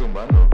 humano. 0.00 0.48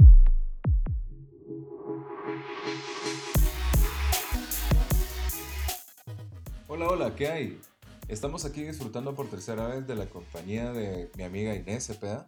Hola, 6.67 6.89
hola, 6.89 7.15
¿qué 7.15 7.29
hay? 7.29 7.61
Estamos 8.09 8.45
aquí 8.45 8.65
disfrutando 8.65 9.15
por 9.15 9.29
tercera 9.29 9.69
vez 9.69 9.87
de 9.87 9.95
la 9.95 10.07
compañía 10.07 10.73
de 10.73 11.11
mi 11.17 11.23
amiga 11.23 11.55
Inés 11.55 11.87
Cepeda. 11.87 12.27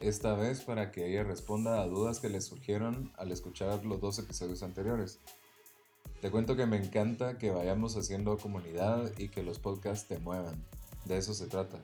Esta 0.00 0.34
vez 0.34 0.62
para 0.62 0.90
que 0.90 1.08
ella 1.08 1.22
responda 1.22 1.82
a 1.82 1.86
dudas 1.86 2.18
que 2.18 2.30
le 2.30 2.40
surgieron 2.40 3.12
al 3.16 3.30
escuchar 3.30 3.84
los 3.84 4.00
dos 4.00 4.18
episodios 4.18 4.64
anteriores. 4.64 5.20
Te 6.20 6.32
cuento 6.32 6.56
que 6.56 6.66
me 6.66 6.78
encanta 6.78 7.38
que 7.38 7.50
vayamos 7.50 7.96
haciendo 7.96 8.36
comunidad 8.38 9.12
y 9.18 9.28
que 9.28 9.44
los 9.44 9.60
podcasts 9.60 10.08
te 10.08 10.18
muevan. 10.18 10.64
De 11.04 11.16
eso 11.16 11.32
se 11.32 11.46
trata. 11.46 11.78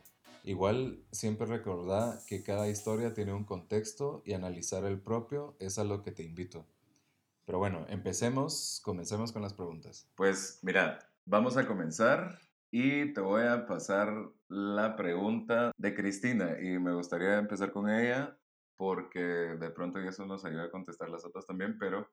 Igual 0.47 1.05
siempre 1.11 1.45
recordá 1.45 2.21
que 2.29 2.45
cada 2.45 2.69
historia 2.69 3.13
tiene 3.13 3.33
un 3.33 3.43
contexto 3.43 4.23
y 4.25 4.33
analizar 4.33 4.85
el 4.85 5.01
propio 5.01 5.57
es 5.59 5.77
a 5.77 5.83
lo 5.83 6.05
que 6.05 6.13
te 6.13 6.23
invito. 6.23 6.65
Pero 7.45 7.59
bueno, 7.59 7.85
empecemos, 7.89 8.81
comencemos 8.85 9.33
con 9.33 9.43
las 9.43 9.55
preguntas. 9.55 10.09
Pues 10.15 10.61
mira, 10.63 11.01
vamos 11.25 11.57
a 11.57 11.67
comenzar 11.67 12.39
y 12.71 13.13
te 13.13 13.21
voy 13.21 13.43
a 13.43 13.67
pasar 13.67 14.15
la 14.47 14.95
pregunta 14.95 15.73
de 15.77 15.97
Cristina 15.97 16.57
y 16.63 16.79
me 16.79 16.95
gustaría 16.95 17.39
empezar 17.39 17.73
con 17.73 17.91
ella 17.91 18.39
porque 18.77 19.19
de 19.19 19.71
pronto 19.73 19.99
eso 19.99 20.27
nos 20.27 20.45
ayuda 20.45 20.67
a 20.67 20.71
contestar 20.71 21.09
las 21.09 21.25
otras 21.25 21.45
también, 21.45 21.77
pero 21.77 22.09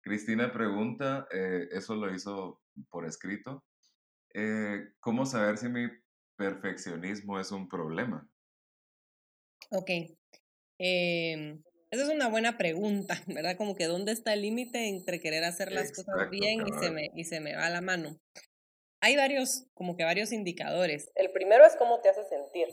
Cristina 0.00 0.50
pregunta, 0.50 1.28
eh, 1.30 1.68
eso 1.70 1.96
lo 1.96 2.14
hizo 2.14 2.62
por 2.88 3.04
escrito, 3.04 3.62
eh, 4.32 4.94
¿cómo 5.00 5.26
saber 5.26 5.58
si 5.58 5.68
mi 5.68 5.86
perfeccionismo 6.36 7.40
es 7.40 7.50
un 7.52 7.68
problema? 7.68 8.28
Ok. 9.70 9.90
Em, 10.78 11.62
esa 11.90 12.02
es 12.02 12.08
una 12.08 12.28
buena 12.28 12.56
pregunta, 12.56 13.14
¿verdad? 13.26 13.56
Como 13.56 13.74
que 13.74 13.86
dónde 13.86 14.12
está 14.12 14.32
el 14.32 14.42
límite 14.42 14.88
entre 14.88 15.20
querer 15.20 15.44
hacer 15.44 15.72
las 15.72 15.92
cosas 15.92 16.30
bien 16.30 16.66
y 16.66 16.72
se, 16.80 16.90
me, 16.90 17.10
y 17.14 17.24
se 17.24 17.40
me 17.40 17.54
va 17.54 17.68
la 17.70 17.80
mano. 17.80 18.18
Hay 19.00 19.16
varios, 19.16 19.66
como 19.74 19.96
que 19.96 20.04
varios 20.04 20.32
indicadores. 20.32 21.10
El 21.14 21.30
primero 21.30 21.64
es 21.66 21.76
cómo 21.76 22.00
te 22.00 22.08
hace 22.08 22.24
sentir. 22.24 22.68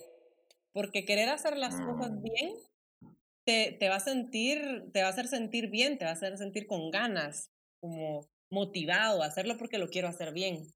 Porque 0.73 1.03
querer 1.03 1.29
hacer 1.29 1.57
las 1.57 1.75
cosas 1.75 2.11
mm. 2.11 2.21
bien 2.23 2.55
te, 3.45 3.75
te, 3.79 3.89
va 3.89 3.95
a 3.95 3.99
sentir, 3.99 4.89
te 4.93 5.01
va 5.01 5.07
a 5.07 5.11
hacer 5.11 5.27
sentir 5.27 5.69
bien, 5.69 5.97
te 5.97 6.05
va 6.05 6.11
a 6.11 6.13
hacer 6.13 6.37
sentir 6.37 6.67
con 6.67 6.91
ganas, 6.91 7.51
como 7.81 8.29
motivado 8.49 9.23
a 9.23 9.25
hacerlo 9.25 9.57
porque 9.57 9.77
lo 9.77 9.89
quiero 9.89 10.07
hacer 10.07 10.33
bien. 10.33 10.67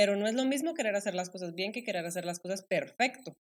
Pero 0.00 0.16
no 0.16 0.26
es 0.26 0.32
lo 0.32 0.46
mismo 0.46 0.72
querer 0.72 0.96
hacer 0.96 1.14
las 1.14 1.28
cosas 1.28 1.54
bien 1.54 1.72
que 1.72 1.84
querer 1.84 2.06
hacer 2.06 2.24
las 2.24 2.40
cosas 2.40 2.62
perfecto. 2.62 3.36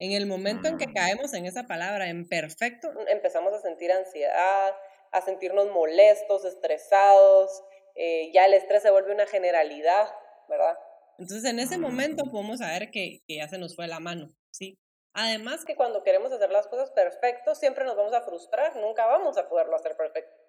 En 0.00 0.10
el 0.10 0.26
momento 0.26 0.66
en 0.66 0.78
que 0.78 0.88
mm. 0.88 0.92
caemos 0.92 1.32
en 1.32 1.46
esa 1.46 1.68
palabra, 1.68 2.08
en 2.08 2.28
perfecto, 2.28 2.88
empezamos 3.06 3.54
a 3.54 3.60
sentir 3.60 3.92
ansiedad, 3.92 4.74
a 5.12 5.20
sentirnos 5.20 5.70
molestos, 5.70 6.44
estresados, 6.44 7.62
eh, 7.94 8.32
ya 8.34 8.46
el 8.46 8.54
estrés 8.54 8.82
se 8.82 8.90
vuelve 8.90 9.14
una 9.14 9.26
generalidad, 9.26 10.08
¿verdad? 10.48 10.76
Entonces 11.18 11.48
en 11.48 11.60
ese 11.60 11.78
momento 11.78 12.24
mm. 12.24 12.30
podemos 12.32 12.58
saber 12.58 12.90
que, 12.90 13.22
que 13.24 13.36
ya 13.36 13.46
se 13.46 13.56
nos 13.56 13.76
fue 13.76 13.86
la 13.86 14.00
mano, 14.00 14.34
¿sí? 14.50 14.80
Además 15.12 15.64
que 15.64 15.76
cuando 15.76 16.02
queremos 16.02 16.32
hacer 16.32 16.50
las 16.50 16.66
cosas 16.66 16.90
perfecto, 16.90 17.54
siempre 17.54 17.84
nos 17.84 17.94
vamos 17.94 18.12
a 18.12 18.22
frustrar, 18.22 18.74
nunca 18.74 19.06
vamos 19.06 19.38
a 19.38 19.48
poderlo 19.48 19.76
hacer 19.76 19.96
perfecto. 19.96 20.45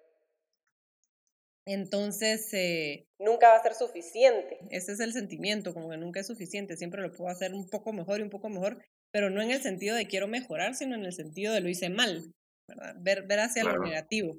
Entonces, 1.70 2.52
eh, 2.54 3.06
nunca 3.18 3.50
va 3.50 3.56
a 3.56 3.62
ser 3.62 3.74
suficiente. 3.74 4.58
Ese 4.70 4.92
es 4.92 5.00
el 5.00 5.12
sentimiento, 5.12 5.74
como 5.74 5.90
que 5.90 5.98
nunca 5.98 6.20
es 6.20 6.26
suficiente, 6.26 6.76
siempre 6.76 7.02
lo 7.02 7.12
puedo 7.12 7.30
hacer 7.30 7.52
un 7.52 7.68
poco 7.68 7.92
mejor 7.92 8.20
y 8.20 8.22
un 8.22 8.30
poco 8.30 8.48
mejor, 8.48 8.82
pero 9.10 9.28
no 9.28 9.42
en 9.42 9.50
el 9.50 9.60
sentido 9.60 9.94
de 9.94 10.06
quiero 10.06 10.28
mejorar, 10.28 10.74
sino 10.74 10.94
en 10.94 11.04
el 11.04 11.12
sentido 11.12 11.52
de 11.52 11.60
lo 11.60 11.68
hice 11.68 11.90
mal, 11.90 12.32
¿verdad? 12.66 12.94
Ver, 12.98 13.26
ver 13.26 13.40
hacia 13.40 13.64
lo 13.64 13.78
negativo, 13.78 14.38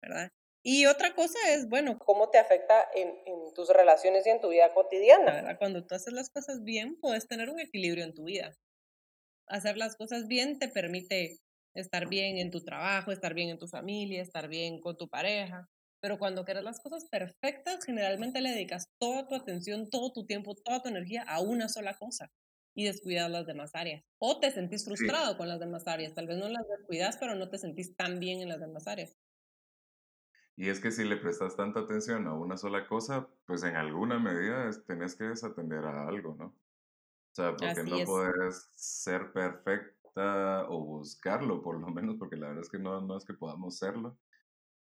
¿verdad? 0.00 0.28
Y 0.64 0.86
otra 0.86 1.14
cosa 1.16 1.38
es, 1.48 1.68
bueno, 1.68 1.98
cómo 1.98 2.30
te 2.30 2.38
afecta 2.38 2.88
en, 2.94 3.08
en, 3.26 3.52
tus 3.54 3.68
relaciones 3.68 4.24
y 4.26 4.30
en 4.30 4.40
tu 4.40 4.50
vida 4.50 4.72
cotidiana, 4.72 5.32
¿verdad? 5.32 5.58
Cuando 5.58 5.84
tú 5.84 5.96
haces 5.96 6.12
las 6.12 6.30
cosas 6.30 6.62
bien, 6.62 6.96
puedes 7.00 7.26
tener 7.26 7.50
un 7.50 7.58
equilibrio 7.58 8.04
en 8.04 8.14
tu 8.14 8.24
vida 8.24 8.52
hacer 9.48 9.76
las 9.76 9.96
cosas 9.96 10.26
bien 10.28 10.58
te 10.58 10.68
permite 10.68 11.38
estar 11.74 12.08
bien 12.08 12.38
en 12.38 12.50
tu 12.50 12.62
trabajo, 12.62 13.12
estar 13.12 13.34
bien 13.34 13.50
en 13.50 13.58
tu 13.58 13.68
familia, 13.68 14.22
estar 14.22 14.48
bien 14.48 14.80
con 14.80 14.96
tu 14.96 15.08
pareja. 15.08 15.68
Pero 16.02 16.18
cuando 16.18 16.44
quieres 16.44 16.64
las 16.64 16.80
cosas 16.80 17.06
perfectas, 17.08 17.84
generalmente 17.84 18.40
le 18.40 18.50
dedicas 18.50 18.88
toda 18.98 19.28
tu 19.28 19.36
atención, 19.36 19.88
todo 19.88 20.12
tu 20.12 20.26
tiempo, 20.26 20.56
toda 20.56 20.82
tu 20.82 20.88
energía 20.88 21.22
a 21.22 21.40
una 21.40 21.68
sola 21.68 21.94
cosa 21.94 22.32
y 22.74 22.84
descuidas 22.84 23.30
las 23.30 23.46
demás 23.46 23.70
áreas. 23.74 24.02
O 24.18 24.40
te 24.40 24.50
sentís 24.50 24.84
frustrado 24.84 25.36
con 25.36 25.48
las 25.48 25.60
demás 25.60 25.86
áreas. 25.86 26.12
Tal 26.12 26.26
vez 26.26 26.38
no 26.38 26.48
las 26.48 26.66
descuidas, 26.76 27.16
pero 27.18 27.36
no 27.36 27.48
te 27.48 27.58
sentís 27.58 27.94
tan 27.94 28.18
bien 28.18 28.40
en 28.40 28.48
las 28.48 28.58
demás 28.58 28.88
áreas. 28.88 29.16
Y 30.56 30.68
es 30.70 30.80
que 30.80 30.90
si 30.90 31.04
le 31.04 31.16
prestas 31.16 31.56
tanta 31.56 31.80
atención 31.80 32.26
a 32.26 32.34
una 32.34 32.56
sola 32.56 32.86
cosa, 32.88 33.28
pues 33.46 33.62
en 33.62 33.76
alguna 33.76 34.18
medida 34.18 34.70
tenés 34.86 35.14
que 35.14 35.24
desatender 35.24 35.84
a 35.84 36.08
algo, 36.08 36.34
¿no? 36.34 36.46
O 36.46 37.34
sea, 37.34 37.56
porque 37.56 37.84
no 37.84 38.04
puedes 38.04 38.70
ser 38.74 39.32
perfecta 39.32 40.66
o 40.68 40.84
buscarlo, 40.84 41.62
por 41.62 41.80
lo 41.80 41.88
menos, 41.88 42.16
porque 42.18 42.36
la 42.36 42.48
verdad 42.48 42.64
es 42.64 42.70
que 42.70 42.78
no, 42.78 43.00
no 43.00 43.16
es 43.16 43.24
que 43.24 43.34
podamos 43.34 43.78
serlo, 43.78 44.18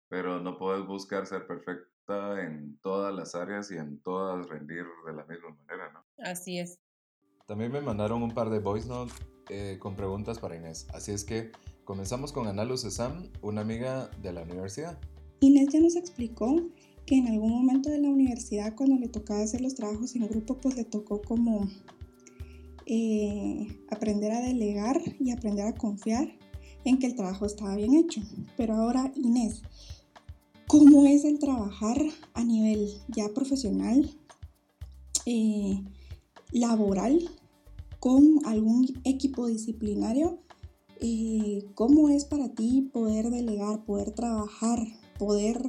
pero 0.10 0.40
no 0.40 0.58
puedes 0.58 0.86
buscar 0.86 1.26
ser 1.26 1.48
perfecta 1.48 2.44
en 2.44 2.78
todas 2.82 3.14
las 3.14 3.36
áreas 3.36 3.72
y 3.72 3.78
en 3.78 4.02
todas 4.02 4.48
rendir 4.50 4.84
de 5.06 5.14
la 5.14 5.24
misma 5.26 5.50
manera, 5.52 5.92
¿no? 5.94 6.04
Así 6.24 6.60
es. 6.60 6.80
También 7.48 7.72
me 7.72 7.82
mandaron 7.82 8.22
un 8.24 8.32
par 8.32 8.50
de 8.50 8.60
voice 8.60 8.88
notes 8.88 9.14
eh, 9.50 9.78
con 9.80 9.96
preguntas 9.96 10.40
para 10.40 10.56
Inés, 10.56 10.88
así 10.94 11.12
es 11.12 11.24
que 11.24 11.52
comenzamos 11.86 12.32
con 12.32 12.48
Ana 12.48 12.66
Luz 12.66 12.82
Sam, 12.82 13.32
una 13.42 13.62
amiga 13.62 14.10
de 14.22 14.34
la 14.34 14.44
universidad. 14.44 15.00
Inés 15.40 15.70
ya 15.72 15.80
nos 15.80 15.96
explicó 15.96 16.70
que 17.06 17.16
en 17.16 17.28
algún 17.28 17.52
momento 17.52 17.90
de 17.90 18.00
la 18.00 18.10
universidad 18.10 18.76
cuando 18.76 18.98
le 18.98 19.08
tocaba 19.08 19.42
hacer 19.42 19.62
los 19.62 19.74
trabajos 19.74 20.16
en 20.16 20.28
grupo, 20.28 20.58
pues 20.58 20.76
le 20.76 20.84
tocó 20.84 21.22
como 21.22 21.68
eh, 22.86 23.68
aprender 23.90 24.32
a 24.32 24.42
delegar 24.42 25.02
y 25.20 25.32
aprender 25.32 25.66
a 25.66 25.74
confiar 25.74 26.28
en 26.86 27.00
que 27.00 27.08
el 27.08 27.16
trabajo 27.16 27.46
estaba 27.46 27.76
bien 27.76 27.96
hecho. 27.96 28.22
Pero 28.58 28.76
ahora, 28.76 29.12
Inés, 29.16 29.64
¿cómo 30.70 31.08
es 31.08 31.26
el 31.26 31.40
trabajar 31.40 32.00
a 32.36 32.44
nivel 32.44 32.94
ya 33.08 33.30
profesional, 33.34 34.08
eh, 35.26 35.82
laboral, 36.52 37.28
con 38.00 38.46
algún 38.46 38.86
equipo 39.04 39.48
disciplinario? 39.48 40.38
Eh, 41.02 41.66
¿Cómo 41.74 42.10
es 42.10 42.24
para 42.26 42.50
ti 42.50 42.88
poder 42.94 43.32
delegar, 43.32 43.84
poder 43.84 44.12
trabajar, 44.12 44.86
poder 45.18 45.60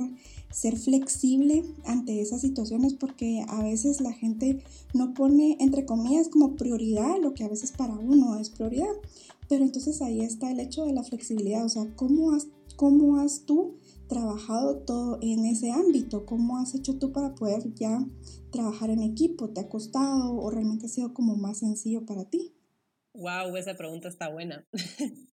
ser 0.53 0.77
flexible 0.77 1.65
ante 1.87 2.21
esas 2.21 2.43
situaciones 2.43 2.93
porque 2.93 3.43
a 3.49 3.62
veces 3.62 4.03
la 4.03 4.12
gente 4.12 4.62
no 4.93 5.15
pone, 5.15 5.56
entre 5.61 5.87
comillas, 5.87 6.28
como 6.28 6.56
prioridad 6.56 7.17
lo 7.22 7.32
que 7.32 7.44
a 7.44 7.49
veces 7.49 7.72
para 7.72 7.94
uno 7.94 8.38
es 8.38 8.50
prioridad. 8.50 8.93
Pero 9.49 9.65
entonces 9.65 10.03
ahí 10.03 10.21
está 10.21 10.50
el 10.50 10.61
hecho 10.61 10.84
de 10.84 10.93
la 10.93 11.05
flexibilidad, 11.05 11.65
o 11.65 11.71
sea, 11.71 11.87
¿cómo 11.97 12.32
has, 12.32 12.49
cómo 12.77 13.17
has 13.17 13.47
tú 13.47 13.79
trabajado 14.10 14.84
todo 14.84 15.19
en 15.22 15.47
ese 15.47 15.71
ámbito? 15.71 16.26
¿Cómo 16.26 16.59
has 16.59 16.75
hecho 16.75 16.98
tú 16.98 17.12
para 17.12 17.34
poder 17.34 17.72
ya 17.75 18.04
trabajar 18.53 18.91
en 18.91 19.00
equipo? 19.00 19.48
¿Te 19.48 19.60
ha 19.60 19.69
costado 19.69 20.34
o 20.34 20.50
realmente 20.50 20.84
ha 20.87 20.91
sido 20.91 21.15
como 21.15 21.37
más 21.37 21.60
sencillo 21.60 22.04
para 22.04 22.28
ti? 22.28 22.54
Wow, 23.15 23.56
esa 23.56 23.75
pregunta 23.75 24.09
está 24.09 24.28
buena. 24.28 24.66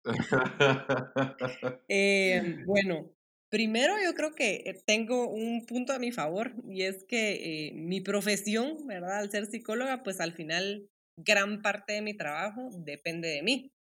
eh, 1.87 2.63
bueno, 2.65 3.13
Primero, 3.53 3.93
yo 4.03 4.15
creo 4.15 4.33
que 4.33 4.63
eh, 4.65 4.81
tengo 4.83 5.29
un 5.29 5.67
punto 5.67 5.93
a 5.93 5.99
mi 5.99 6.11
favor 6.11 6.55
y 6.67 6.85
es 6.85 7.03
que 7.03 7.67
eh, 7.67 7.73
mi 7.75 8.01
profesión, 8.01 8.87
¿verdad? 8.87 9.19
Al 9.19 9.29
ser 9.29 9.45
psicóloga, 9.45 10.01
pues 10.01 10.19
al 10.21 10.33
final 10.33 10.89
gran 11.17 11.61
parte 11.61 11.93
de 11.93 12.01
mi 12.01 12.17
trabajo 12.17 12.71
depende 12.79 13.27
de 13.27 13.43
mí, 13.43 13.71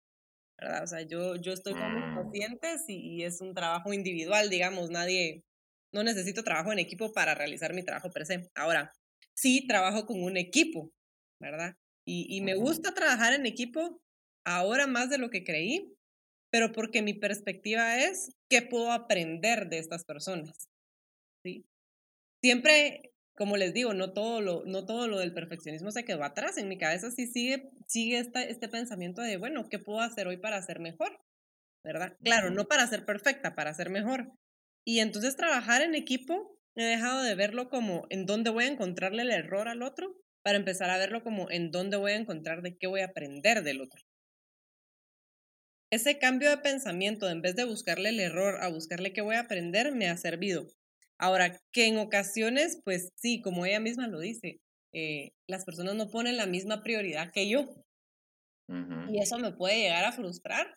¿verdad? 0.62 0.84
O 0.84 0.86
sea, 0.86 1.02
yo, 1.02 1.36
yo 1.36 1.52
estoy 1.52 1.74
con 1.74 1.94
mis 1.94 2.04
mm. 2.04 2.14
pacientes 2.14 2.84
y, 2.88 3.25
es 3.25 3.40
un 3.40 3.54
trabajo 3.54 3.92
individual, 3.92 4.48
digamos, 4.48 4.90
nadie, 4.90 5.44
no 5.92 6.02
necesito 6.02 6.44
trabajo 6.44 6.72
en 6.72 6.78
equipo 6.78 7.12
para 7.12 7.34
realizar 7.34 7.75
mi 7.75 7.82
trabajo 7.82 8.10
per 8.10 8.26
se. 8.26 8.50
Ahora, 8.54 8.92
sí 9.34 9.66
trabajo 9.66 10.06
con 10.06 10.22
un 10.22 10.37
equipo, 10.37 10.92
¿verdad? 11.40 11.76
Y, 12.06 12.26
y 12.37 12.40
me 12.40 12.54
gusta 12.54 12.94
trabajar 12.94 13.32
en 13.32 13.46
equipo 13.46 14.00
ahora 14.44 14.87
más 14.87 15.10
de 15.10 15.19
lo 15.19 15.31
que 15.31 15.44
creí, 15.44 15.94
pero 16.50 16.72
porque 16.72 17.02
mi 17.02 17.14
perspectiva 17.14 17.98
es 17.98 18.31
qué 18.48 18.62
puedo 18.62 18.92
aprender 18.92 19.69
de 19.69 19.78
estas 19.78 20.04
personas. 20.04 20.69
¿sí? 21.44 21.64
Siempre, 22.42 23.12
como 23.42 23.56
les 23.56 23.74
digo, 23.74 23.92
no 23.92 24.12
todo, 24.12 24.40
lo, 24.40 24.62
no 24.66 24.86
todo 24.86 25.08
lo 25.08 25.18
del 25.18 25.34
perfeccionismo 25.34 25.90
se 25.90 26.04
quedó 26.04 26.22
atrás. 26.22 26.58
En 26.58 26.68
mi 26.68 26.78
cabeza 26.78 27.10
sí 27.10 27.26
sigue, 27.26 27.72
sigue 27.88 28.20
esta, 28.20 28.40
este 28.44 28.68
pensamiento 28.68 29.20
de, 29.20 29.36
bueno, 29.36 29.68
¿qué 29.68 29.80
puedo 29.80 29.98
hacer 29.98 30.28
hoy 30.28 30.36
para 30.36 30.62
ser 30.62 30.78
mejor? 30.78 31.18
¿Verdad? 31.82 32.16
Claro, 32.22 32.50
no 32.50 32.66
para 32.66 32.86
ser 32.86 33.04
perfecta, 33.04 33.56
para 33.56 33.74
ser 33.74 33.90
mejor. 33.90 34.30
Y 34.86 35.00
entonces 35.00 35.34
trabajar 35.34 35.82
en 35.82 35.96
equipo, 35.96 36.56
he 36.76 36.84
dejado 36.84 37.24
de 37.24 37.34
verlo 37.34 37.68
como 37.68 38.06
en 38.10 38.26
dónde 38.26 38.50
voy 38.50 38.62
a 38.62 38.68
encontrarle 38.68 39.22
el 39.22 39.32
error 39.32 39.66
al 39.66 39.82
otro, 39.82 40.14
para 40.44 40.56
empezar 40.56 40.90
a 40.90 40.98
verlo 40.98 41.24
como 41.24 41.50
en 41.50 41.72
dónde 41.72 41.96
voy 41.96 42.12
a 42.12 42.16
encontrar 42.18 42.62
de 42.62 42.76
qué 42.76 42.86
voy 42.86 43.00
a 43.00 43.06
aprender 43.06 43.64
del 43.64 43.80
otro. 43.80 44.00
ese 45.90 46.20
cambio 46.20 46.50
de 46.50 46.58
pensamiento, 46.58 47.28
en 47.28 47.42
vez 47.42 47.56
de 47.56 47.64
buscarle 47.64 48.10
el 48.10 48.20
error 48.20 48.62
a 48.62 48.68
buscarle 48.68 49.12
qué 49.12 49.20
voy 49.20 49.34
a 49.34 49.40
aprender, 49.40 49.92
me 49.92 50.08
ha 50.08 50.16
servido. 50.16 50.68
Ahora, 51.22 51.56
que 51.72 51.86
en 51.86 51.98
ocasiones, 51.98 52.80
pues 52.84 53.10
sí, 53.14 53.40
como 53.42 53.64
ella 53.64 53.78
misma 53.78 54.08
lo 54.08 54.19
dice, 54.19 54.58
eh, 54.92 55.30
las 55.48 55.64
personas 55.64 55.94
no 55.94 56.08
ponen 56.08 56.36
la 56.36 56.46
misma 56.46 56.82
prioridad 56.82 57.30
que 57.32 57.48
yo. 57.48 57.64
Y 59.08 59.20
eso 59.20 59.38
me 59.38 59.52
puede 59.52 59.82
llegar 59.82 60.04
a 60.04 60.10
frustrar. 60.10 60.74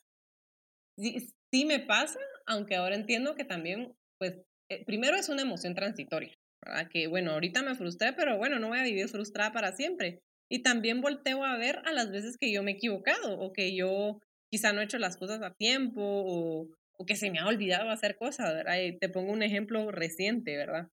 Sí, 0.99 1.17
sí 1.51 1.65
me 1.65 1.79
pasa, 1.79 2.19
aunque 2.45 2.75
ahora 2.75 2.93
entiendo 2.93 3.33
que 3.33 3.43
también, 3.43 3.95
pues, 4.19 4.37
eh, 4.69 4.85
primero 4.85 5.17
es 5.17 5.29
una 5.29 5.41
emoción 5.41 5.73
transitoria, 5.73 6.35
¿verdad? 6.63 6.89
Que 6.91 7.07
bueno, 7.07 7.31
ahorita 7.31 7.63
me 7.63 7.73
frustré, 7.73 8.13
pero 8.13 8.37
bueno, 8.37 8.59
no 8.59 8.67
voy 8.67 8.77
a 8.77 8.83
vivir 8.83 9.07
frustrada 9.07 9.51
para 9.51 9.75
siempre. 9.75 10.21
Y 10.47 10.61
también 10.61 11.01
volteo 11.01 11.43
a 11.43 11.57
ver 11.57 11.81
a 11.85 11.91
las 11.91 12.11
veces 12.11 12.37
que 12.37 12.51
yo 12.51 12.61
me 12.61 12.71
he 12.71 12.75
equivocado 12.75 13.39
o 13.39 13.51
que 13.51 13.75
yo 13.75 14.19
quizá 14.51 14.73
no 14.73 14.81
he 14.81 14.83
hecho 14.83 14.99
las 14.99 15.17
cosas 15.17 15.41
a 15.41 15.55
tiempo 15.55 16.01
o, 16.03 16.67
o 16.97 17.05
que 17.05 17.15
se 17.15 17.31
me 17.31 17.39
ha 17.39 17.47
olvidado 17.47 17.89
hacer 17.89 18.17
cosas, 18.17 18.53
¿verdad? 18.53 18.75
te 18.99 19.09
pongo 19.09 19.31
un 19.31 19.43
ejemplo 19.43 19.91
reciente, 19.91 20.55
¿verdad? 20.57 20.89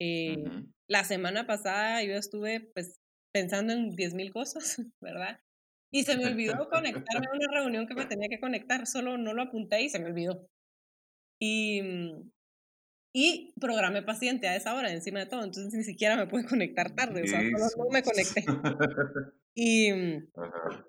Eh, 0.00 0.44
la 0.88 1.04
semana 1.04 1.46
pasada 1.46 2.02
yo 2.04 2.14
estuve 2.14 2.60
pues 2.74 3.00
pensando 3.32 3.72
en 3.72 3.96
10.000 3.96 4.32
cosas, 4.32 4.76
¿verdad? 5.00 5.40
Y 5.92 6.04
se 6.04 6.16
me 6.16 6.26
olvidó 6.26 6.68
conectarme 6.68 7.26
a 7.26 7.36
una 7.36 7.52
reunión 7.52 7.86
que 7.86 7.94
me 7.94 8.06
tenía 8.06 8.28
que 8.28 8.40
conectar, 8.40 8.86
solo 8.86 9.18
no 9.18 9.34
lo 9.34 9.42
apunté 9.42 9.82
y 9.82 9.88
se 9.88 9.98
me 9.98 10.06
olvidó. 10.06 10.46
Y, 11.40 11.82
mm, 11.82 12.30
y 13.14 13.54
programé 13.60 14.02
paciente 14.02 14.48
a 14.48 14.56
esa 14.56 14.74
hora 14.74 14.92
encima 14.92 15.20
de 15.20 15.26
todo, 15.26 15.42
entonces 15.42 15.72
ni 15.72 15.82
siquiera 15.82 16.16
me 16.16 16.26
pude 16.26 16.44
conectar 16.44 16.94
tarde, 16.94 17.22
o 17.22 17.26
sea, 17.26 17.40
solo 17.40 17.84
no 17.84 17.90
me 17.90 18.02
conecté. 18.02 18.44
Y, 19.60 19.92
mm, 19.92 20.28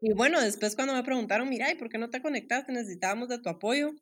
y 0.03 0.13
bueno, 0.13 0.39
después 0.39 0.75
cuando 0.75 0.93
me 0.93 1.01
preguntaron, 1.01 1.49
mira, 1.49 1.71
¿y 1.71 1.75
por 1.75 1.89
qué 1.89 1.97
no 1.97 2.11
te 2.11 2.21
conectaste? 2.21 2.71
Necesitábamos 2.71 3.27
de 3.27 3.39
tu 3.39 3.49
apoyo. 3.49 3.95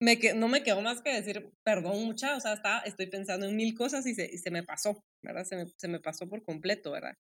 Me 0.00 0.18
que, 0.18 0.34
no 0.34 0.48
me 0.48 0.62
quedó 0.62 0.80
más 0.80 1.02
que 1.02 1.12
decir, 1.12 1.52
perdón, 1.62 2.04
mucha, 2.04 2.36
o 2.36 2.40
sea, 2.40 2.54
está, 2.54 2.80
estoy 2.80 3.06
pensando 3.06 3.46
en 3.46 3.56
mil 3.56 3.74
cosas 3.74 4.06
y 4.06 4.14
se, 4.14 4.24
y 4.24 4.38
se 4.38 4.50
me 4.50 4.62
pasó, 4.62 5.02
¿verdad? 5.22 5.44
Se 5.44 5.56
me, 5.56 5.66
se 5.76 5.88
me 5.88 6.00
pasó 6.00 6.28
por 6.28 6.42
completo, 6.42 6.90
¿verdad? 6.90 7.14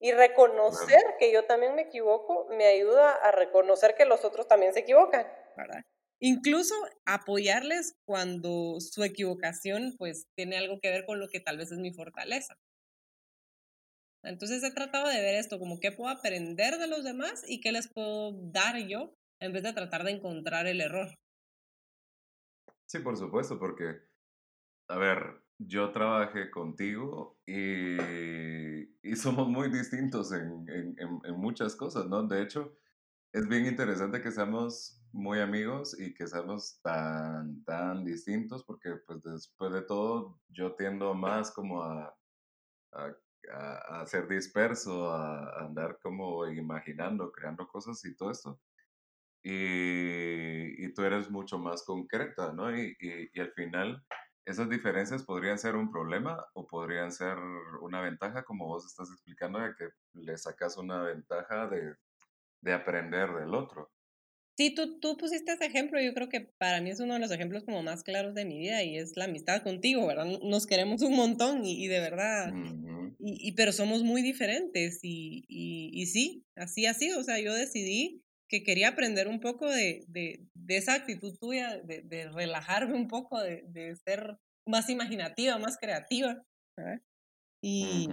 Y 0.00 0.12
reconocer 0.12 1.02
que 1.18 1.32
yo 1.32 1.44
también 1.44 1.74
me 1.74 1.82
equivoco 1.82 2.46
me 2.50 2.66
ayuda 2.66 3.12
a 3.12 3.32
reconocer 3.32 3.94
que 3.96 4.04
los 4.04 4.24
otros 4.24 4.48
también 4.48 4.72
se 4.72 4.80
equivocan, 4.80 5.26
¿verdad? 5.56 5.82
Incluso 6.22 6.74
apoyarles 7.06 7.94
cuando 8.06 8.78
su 8.80 9.02
equivocación 9.02 9.94
pues 9.96 10.26
tiene 10.36 10.58
algo 10.58 10.78
que 10.80 10.90
ver 10.90 11.06
con 11.06 11.18
lo 11.18 11.28
que 11.28 11.40
tal 11.40 11.56
vez 11.56 11.72
es 11.72 11.78
mi 11.78 11.92
fortaleza. 11.92 12.54
Entonces 14.22 14.62
he 14.62 14.70
tratado 14.70 15.08
de 15.08 15.20
ver 15.20 15.34
esto 15.36 15.58
como 15.58 15.80
qué 15.80 15.92
puedo 15.92 16.10
aprender 16.10 16.76
de 16.76 16.86
los 16.86 17.04
demás 17.04 17.42
y 17.48 17.60
qué 17.60 17.72
les 17.72 17.88
puedo 17.88 18.32
dar 18.52 18.76
yo 18.86 19.14
en 19.40 19.52
vez 19.54 19.62
de 19.62 19.72
tratar 19.72 20.04
de 20.04 20.10
encontrar 20.10 20.66
el 20.66 20.82
error. 20.82 21.08
Sí, 22.90 22.98
por 22.98 23.16
supuesto, 23.16 23.56
porque, 23.56 24.00
a 24.88 24.98
ver, 24.98 25.44
yo 25.58 25.92
trabajé 25.92 26.50
contigo 26.50 27.38
y, 27.46 28.00
y 29.00 29.14
somos 29.16 29.48
muy 29.48 29.70
distintos 29.70 30.32
en, 30.32 30.68
en, 30.68 30.96
en, 30.98 31.36
muchas 31.36 31.76
cosas, 31.76 32.06
¿no? 32.08 32.24
De 32.26 32.42
hecho, 32.42 32.76
es 33.32 33.46
bien 33.46 33.66
interesante 33.66 34.20
que 34.20 34.32
seamos 34.32 35.00
muy 35.12 35.38
amigos 35.38 35.96
y 36.00 36.14
que 36.14 36.26
seamos 36.26 36.80
tan, 36.82 37.62
tan 37.64 38.04
distintos, 38.04 38.64
porque 38.64 38.96
pues 39.06 39.22
después 39.22 39.72
de 39.72 39.82
todo 39.82 40.40
yo 40.48 40.74
tiendo 40.74 41.14
más 41.14 41.52
como 41.52 41.84
a, 41.84 42.12
a 42.92 43.16
a, 43.52 44.04
ser 44.06 44.28
disperso, 44.28 45.10
a, 45.12 45.64
andar 45.64 45.98
como 46.02 46.46
imaginando, 46.46 47.30
creando 47.32 47.66
cosas 47.68 48.04
y 48.04 48.14
todo 48.16 48.30
esto. 48.30 48.60
Y, 49.42 50.84
y 50.84 50.92
tú 50.92 51.02
eres 51.02 51.30
mucho 51.30 51.58
más 51.58 51.82
concreta, 51.84 52.52
¿no? 52.52 52.76
Y, 52.76 52.94
y, 53.00 53.40
al 53.40 53.52
final 53.52 54.04
esas 54.44 54.68
diferencias 54.68 55.22
podrían 55.22 55.58
ser 55.58 55.76
un 55.76 55.90
problema 55.90 56.44
o 56.54 56.66
podrían 56.66 57.12
ser 57.12 57.36
una 57.80 58.00
ventaja, 58.00 58.42
como 58.44 58.66
vos 58.66 58.84
estás 58.84 59.10
explicando, 59.10 59.60
de 59.60 59.74
que 59.76 59.88
le 60.14 60.36
sacas 60.36 60.76
una 60.76 61.02
ventaja 61.02 61.68
de, 61.68 61.94
de 62.60 62.72
aprender 62.72 63.32
del 63.32 63.54
otro. 63.54 63.90
Sí, 64.60 64.74
tú, 64.74 65.00
tú 65.00 65.16
pusiste 65.16 65.52
ese 65.52 65.64
ejemplo, 65.64 66.02
yo 66.02 66.12
creo 66.12 66.28
que 66.28 66.40
para 66.58 66.82
mí 66.82 66.90
es 66.90 67.00
uno 67.00 67.14
de 67.14 67.20
los 67.20 67.30
ejemplos 67.30 67.64
como 67.64 67.82
más 67.82 68.02
claros 68.02 68.34
de 68.34 68.44
mi 68.44 68.58
vida 68.58 68.82
y 68.82 68.98
es 68.98 69.16
la 69.16 69.24
amistad 69.24 69.62
contigo, 69.62 70.06
¿verdad? 70.06 70.26
Nos 70.42 70.66
queremos 70.66 71.00
un 71.00 71.16
montón 71.16 71.64
y, 71.64 71.86
de 71.86 71.98
verdad, 72.00 72.52
y, 73.18 73.48
y, 73.48 73.52
pero 73.52 73.72
somos 73.72 74.02
muy 74.02 74.20
diferentes 74.20 75.00
y, 75.02 75.46
y, 75.48 75.90
y, 75.94 76.06
sí, 76.06 76.44
así 76.56 76.84
ha 76.84 76.92
sido, 76.92 77.20
o 77.20 77.22
sea, 77.22 77.40
yo 77.40 77.54
decidí 77.54 78.22
que 78.50 78.64
quería 78.64 78.88
aprender 78.88 79.28
un 79.28 79.40
poco 79.40 79.70
de, 79.70 80.04
de, 80.08 80.44
de 80.54 80.76
esa 80.76 80.94
actitud 80.94 81.38
tuya, 81.38 81.78
de, 81.78 82.02
de, 82.02 82.28
relajarme 82.28 82.94
un 82.94 83.06
poco, 83.06 83.40
de, 83.40 83.62
de 83.68 83.94
ser 83.96 84.36
más 84.66 84.90
imaginativa, 84.90 85.56
más 85.58 85.78
creativa, 85.78 86.42
¿verdad? 86.76 87.00
Y 87.62 88.08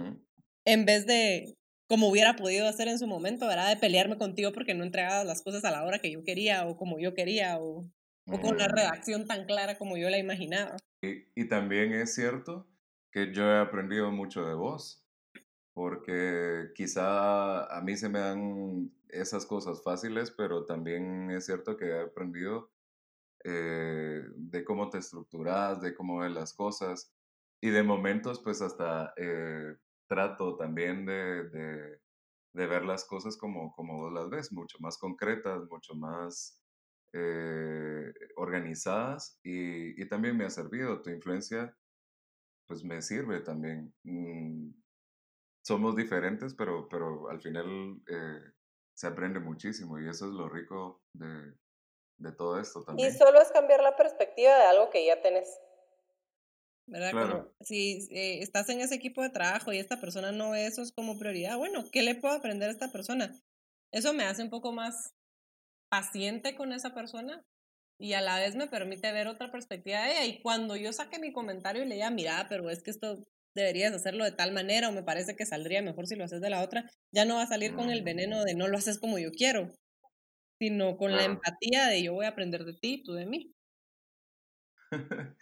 en 0.64 0.84
vez 0.84 1.06
de, 1.06 1.56
como 1.88 2.08
hubiera 2.08 2.36
podido 2.36 2.68
hacer 2.68 2.86
en 2.86 2.98
su 2.98 3.08
momento, 3.08 3.48
¿verdad? 3.48 3.68
De 3.68 3.80
pelearme 3.80 4.16
contigo 4.16 4.52
porque 4.52 4.74
no 4.74 4.84
entregaba 4.84 5.24
las 5.24 5.42
cosas 5.42 5.64
a 5.64 5.72
la 5.72 5.84
hora 5.84 5.98
que 5.98 6.12
yo 6.12 6.22
quería 6.22 6.66
o 6.66 6.76
como 6.76 7.00
yo 7.00 7.14
quería 7.14 7.58
o, 7.58 7.90
o 8.26 8.40
con 8.40 8.58
la 8.58 8.68
mm. 8.68 8.72
redacción 8.72 9.26
tan 9.26 9.44
clara 9.44 9.76
como 9.76 9.96
yo 9.96 10.08
la 10.08 10.18
imaginaba. 10.18 10.76
Y, 11.02 11.24
y, 11.34 11.48
también 11.48 11.92
es 11.92 12.14
cierto 12.14 12.68
que 13.10 13.32
yo 13.32 13.44
he 13.50 13.58
aprendido 13.58 14.12
mucho 14.12 14.44
de 14.44 14.54
vos, 14.54 15.04
porque 15.72 16.70
quizá 16.74 17.64
a 17.64 17.80
mí 17.82 17.96
se 17.96 18.08
me 18.08 18.18
dan 18.18 18.92
esas 19.10 19.46
cosas 19.46 19.82
fáciles, 19.82 20.30
pero 20.30 20.64
también 20.64 21.30
es 21.30 21.46
cierto 21.46 21.76
que 21.76 21.86
he 21.86 22.00
aprendido 22.00 22.70
eh, 23.44 24.22
de 24.36 24.64
cómo 24.64 24.90
te 24.90 24.98
estructuras, 24.98 25.80
de 25.80 25.94
cómo 25.94 26.18
ves 26.18 26.32
las 26.32 26.54
cosas 26.54 27.12
y 27.60 27.70
de 27.70 27.82
momentos 27.82 28.40
pues 28.40 28.60
hasta 28.62 29.12
eh, 29.16 29.76
trato 30.08 30.56
también 30.56 31.06
de, 31.06 31.48
de, 31.48 32.00
de, 32.54 32.66
ver 32.66 32.84
las 32.84 33.04
cosas 33.04 33.36
como, 33.36 33.72
como 33.72 33.98
vos 33.98 34.12
las 34.12 34.30
ves, 34.30 34.52
mucho 34.52 34.78
más 34.80 34.98
concretas, 34.98 35.68
mucho 35.70 35.94
más 35.94 36.62
eh, 37.12 38.12
organizadas 38.36 39.38
y, 39.42 40.00
y, 40.00 40.08
también 40.08 40.36
me 40.36 40.44
ha 40.44 40.50
servido. 40.50 41.02
Tu 41.02 41.10
influencia, 41.10 41.76
pues 42.66 42.84
me 42.84 43.02
sirve 43.02 43.40
también. 43.40 43.94
Mm, 44.04 44.70
somos 45.64 45.96
diferentes, 45.96 46.54
pero, 46.54 46.88
pero 46.88 47.28
al 47.30 47.40
final 47.40 48.00
eh, 48.08 48.40
se 48.98 49.06
aprende 49.06 49.38
muchísimo 49.38 50.00
y 50.00 50.08
eso 50.08 50.26
es 50.26 50.32
lo 50.32 50.48
rico 50.48 51.00
de, 51.12 51.54
de 52.16 52.32
todo 52.32 52.58
esto 52.58 52.82
también. 52.82 53.08
Y 53.08 53.16
solo 53.16 53.40
es 53.40 53.52
cambiar 53.52 53.80
la 53.80 53.94
perspectiva 53.94 54.52
de 54.56 54.64
algo 54.64 54.90
que 54.90 55.06
ya 55.06 55.22
tenés. 55.22 55.56
¿verdad? 56.86 57.12
Como 57.12 57.48
si 57.60 58.08
eh, 58.10 58.42
estás 58.42 58.68
en 58.70 58.80
ese 58.80 58.96
equipo 58.96 59.22
de 59.22 59.30
trabajo 59.30 59.72
y 59.72 59.78
esta 59.78 60.00
persona 60.00 60.32
no 60.32 60.50
ve 60.50 60.66
eso 60.66 60.82
es 60.82 60.90
como 60.90 61.16
prioridad, 61.16 61.56
bueno, 61.56 61.84
¿qué 61.92 62.02
le 62.02 62.16
puedo 62.16 62.34
aprender 62.34 62.70
a 62.70 62.72
esta 62.72 62.90
persona? 62.90 63.40
Eso 63.92 64.12
me 64.14 64.24
hace 64.24 64.42
un 64.42 64.50
poco 64.50 64.72
más 64.72 65.14
paciente 65.88 66.56
con 66.56 66.72
esa 66.72 66.92
persona 66.92 67.46
y 68.00 68.14
a 68.14 68.20
la 68.20 68.40
vez 68.40 68.56
me 68.56 68.66
permite 68.66 69.12
ver 69.12 69.28
otra 69.28 69.52
perspectiva 69.52 70.02
de 70.02 70.10
ella. 70.10 70.24
Y 70.24 70.42
cuando 70.42 70.74
yo 70.74 70.92
saque 70.92 71.20
mi 71.20 71.32
comentario 71.32 71.84
y 71.84 71.86
le 71.86 71.94
diga, 71.94 72.10
mira, 72.10 72.46
pero 72.48 72.68
es 72.68 72.82
que 72.82 72.90
esto 72.90 73.24
deberías 73.60 73.94
hacerlo 73.94 74.24
de 74.24 74.32
tal 74.32 74.52
manera 74.52 74.88
o 74.88 74.92
me 74.92 75.02
parece 75.02 75.36
que 75.36 75.46
saldría 75.46 75.82
mejor 75.82 76.06
si 76.06 76.16
lo 76.16 76.24
haces 76.24 76.40
de 76.40 76.50
la 76.50 76.62
otra, 76.62 76.90
ya 77.12 77.24
no 77.24 77.36
va 77.36 77.42
a 77.42 77.46
salir 77.46 77.74
con 77.74 77.90
el 77.90 78.02
veneno 78.02 78.44
de 78.44 78.54
no 78.54 78.68
lo 78.68 78.78
haces 78.78 78.98
como 78.98 79.18
yo 79.18 79.30
quiero, 79.30 79.72
sino 80.58 80.96
con 80.96 81.12
la 81.12 81.24
empatía 81.24 81.86
de 81.86 82.02
yo 82.02 82.14
voy 82.14 82.26
a 82.26 82.30
aprender 82.30 82.64
de 82.64 82.74
ti 82.74 82.94
y 82.94 83.02
tú 83.02 83.12
de 83.14 83.26
mí. 83.26 83.52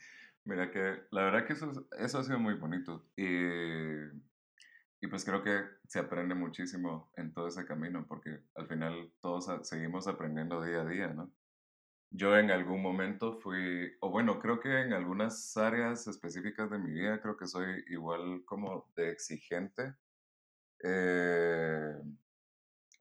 Mira 0.45 0.71
que 0.71 1.03
la 1.11 1.25
verdad 1.25 1.47
que 1.47 1.55
eso, 1.55 1.89
eso 1.99 2.19
ha 2.19 2.25
sido 2.25 2.39
muy 2.39 2.55
bonito 2.55 3.09
y, 3.17 3.27
y 5.01 5.07
pues 5.09 5.25
creo 5.25 5.43
que 5.43 5.61
se 5.89 5.99
aprende 5.99 6.35
muchísimo 6.35 7.11
en 7.17 7.33
todo 7.33 7.49
ese 7.49 7.65
camino 7.65 8.07
porque 8.07 8.41
al 8.55 8.69
final 8.69 9.13
todos 9.21 9.51
seguimos 9.69 10.07
aprendiendo 10.07 10.63
día 10.63 10.83
a 10.83 10.87
día, 10.87 11.09
¿no? 11.09 11.33
Yo 12.11 12.37
en 12.37 12.51
algún 12.51 12.83
momento 12.83 13.35
fui, 13.41 13.93
o 14.01 14.11
bueno, 14.11 14.39
creo 14.39 14.61
que 14.61 14.81
en 14.81 14.93
algunas 14.93 15.57
áreas 15.57 16.07
específicas 16.07 16.71
de 16.71 16.79
mi 16.79 16.93
vida 16.93 17.21
creo 17.21 17.37
que 17.37 17.47
soy 17.47 17.85
igual 17.89 18.43
como 18.45 18.91
de 18.95 19.11
exigente, 19.11 19.95
eh, 20.85 21.95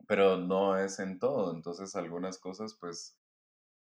pero 0.08 0.38
no 0.38 0.78
es 0.78 1.00
en 1.00 1.20
todo, 1.20 1.56
entonces 1.56 1.96
algunas 1.96 2.40
cosas 2.40 2.76
pues 2.80 3.18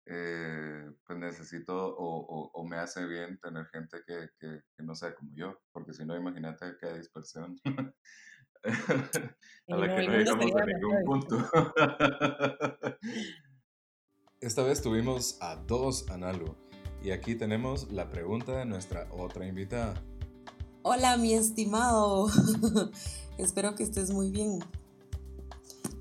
eh, 0.07 0.91
pues 1.05 1.17
necesito 1.17 1.75
o, 1.75 2.51
o, 2.53 2.67
me 2.67 2.77
hace 2.77 3.05
bien 3.07 3.39
tener 3.39 3.65
gente 3.67 4.03
que, 4.05 4.29
que, 4.39 4.61
no 4.83 4.93
sea 4.93 5.15
como 5.15 5.31
yo, 5.33 5.59
porque 5.71 5.93
si 5.93 6.05
no, 6.05 6.15
imagínate 6.15 6.77
que 6.79 6.85
hay 6.85 6.97
dispersión. 6.99 7.59
a 8.63 9.75
la 9.75 9.95
que 9.95 10.07
no 10.07 10.13
llegamos 10.13 10.55
a 10.55 10.65
ningún 10.65 11.03
punto. 11.05 11.37
Esta 14.41 14.63
vez 14.63 14.81
tuvimos 14.81 15.37
a 15.39 15.55
dos 15.55 16.09
Analu 16.09 16.55
y 17.01 17.11
aquí 17.11 17.35
tenemos 17.35 17.89
la 17.93 18.09
pregunta 18.09 18.57
de 18.57 18.65
nuestra 18.65 19.07
otra 19.09 19.47
invitada. 19.47 20.03
Hola, 20.81 21.15
mi 21.15 21.33
estimado. 21.33 22.27
Espero 23.37 23.75
que 23.75 23.83
estés 23.83 24.11
muy 24.11 24.31
bien. 24.31 24.59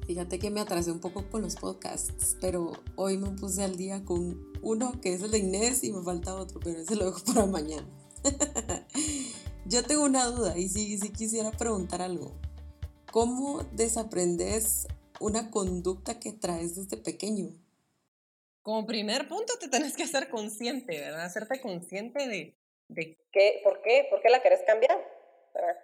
Fíjate 0.09 0.41
que 0.41 0.51
me 0.51 0.61
atrasé 0.61 0.91
un 0.91 0.99
poco 0.99 1.31
con 1.31 1.43
los 1.43 1.55
podcasts, 1.55 2.37
pero 2.41 2.73
hoy 2.97 3.19
me 3.19 3.31
puse 3.31 3.63
al 3.63 3.77
día 3.77 4.05
con 4.05 4.43
uno 4.63 5.01
que 5.01 5.15
es 5.15 5.23
el 5.23 5.31
de 5.31 5.39
Inés 5.39 5.85
y 5.85 5.93
me 5.93 6.03
falta 6.03 6.35
otro, 6.35 6.59
pero 6.59 6.81
ese 6.81 6.97
lo 6.97 7.05
dejo 7.05 7.21
para 7.33 7.47
mañana. 7.47 7.89
Yo 9.65 9.85
tengo 9.85 10.05
una 10.05 10.27
duda 10.27 10.59
y 10.59 10.69
sí, 10.69 10.99
sí 10.99 11.11
quisiera 11.11 11.53
preguntar 11.53 12.03
algo. 12.03 12.33
¿Cómo 13.13 13.63
desaprendes 13.73 14.89
una 15.21 15.53
conducta 15.53 16.19
que 16.19 16.33
traes 16.33 16.75
desde 16.75 16.97
pequeño? 16.97 17.64
Como 18.65 18.87
primer 18.87 19.29
punto 19.29 19.59
te 19.61 19.69
tenés 19.69 19.95
que 19.95 20.05
hacer 20.05 20.31
consciente, 20.31 20.99
¿verdad? 20.99 21.27
Hacerte 21.27 21.61
consciente 21.61 22.27
de, 22.27 22.57
de 22.89 23.19
qué, 23.31 23.61
por 23.63 23.83
qué, 23.83 24.07
por 24.09 24.23
qué 24.23 24.31
la 24.31 24.41
querés 24.41 24.63
cambiar. 24.67 24.99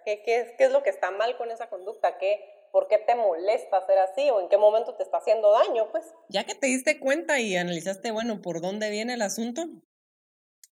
¿Qué, 0.03 0.23
qué, 0.23 0.55
¿Qué 0.57 0.65
es 0.65 0.71
lo 0.71 0.81
que 0.81 0.89
está 0.89 1.11
mal 1.11 1.37
con 1.37 1.51
esa 1.51 1.69
conducta? 1.69 2.17
¿Qué, 2.17 2.43
¿Por 2.71 2.87
qué 2.87 2.97
te 2.97 3.13
molesta 3.13 3.77
hacer 3.77 3.99
así 3.99 4.31
o 4.31 4.41
en 4.41 4.49
qué 4.49 4.57
momento 4.57 4.95
te 4.95 5.03
está 5.03 5.17
haciendo 5.17 5.51
daño? 5.51 5.91
Pues 5.91 6.11
ya 6.27 6.43
que 6.43 6.55
te 6.55 6.65
diste 6.65 6.99
cuenta 6.99 7.39
y 7.39 7.55
analizaste, 7.55 8.09
bueno, 8.09 8.41
por 8.41 8.61
dónde 8.61 8.89
viene 8.89 9.13
el 9.13 9.21
asunto, 9.21 9.63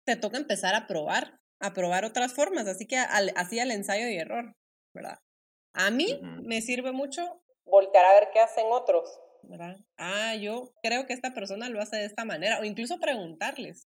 te 0.05 0.17
toca 0.17 0.39
empezar 0.39 0.75
a 0.75 0.87
probar, 0.87 1.39
a 1.61 1.75
probar 1.75 2.07
otras 2.07 2.33
formas, 2.33 2.67
así 2.67 2.87
que 2.87 2.97
al, 2.97 3.35
así 3.37 3.61
al 3.61 3.71
ensayo 3.71 4.09
y 4.09 4.17
error, 4.17 4.57
¿verdad? 4.95 5.19
A 5.75 5.91
mí 5.91 6.19
me 6.23 6.63
sirve 6.63 6.93
mucho 6.93 7.43
voltear 7.67 8.07
a 8.07 8.15
ver 8.15 8.31
qué 8.33 8.41
hacen 8.41 8.67
otros, 8.71 9.21
¿verdad? 9.43 9.77
Ah, 9.97 10.35
yo 10.35 10.73
creo 10.83 11.07
que 11.07 11.13
esta 11.13 11.35
persona 11.35 11.69
lo 11.69 11.81
hace 11.81 11.97
de 11.97 12.05
esta 12.05 12.25
manera, 12.25 12.61
o 12.61 12.65
incluso 12.65 12.99
preguntarles, 12.99 13.87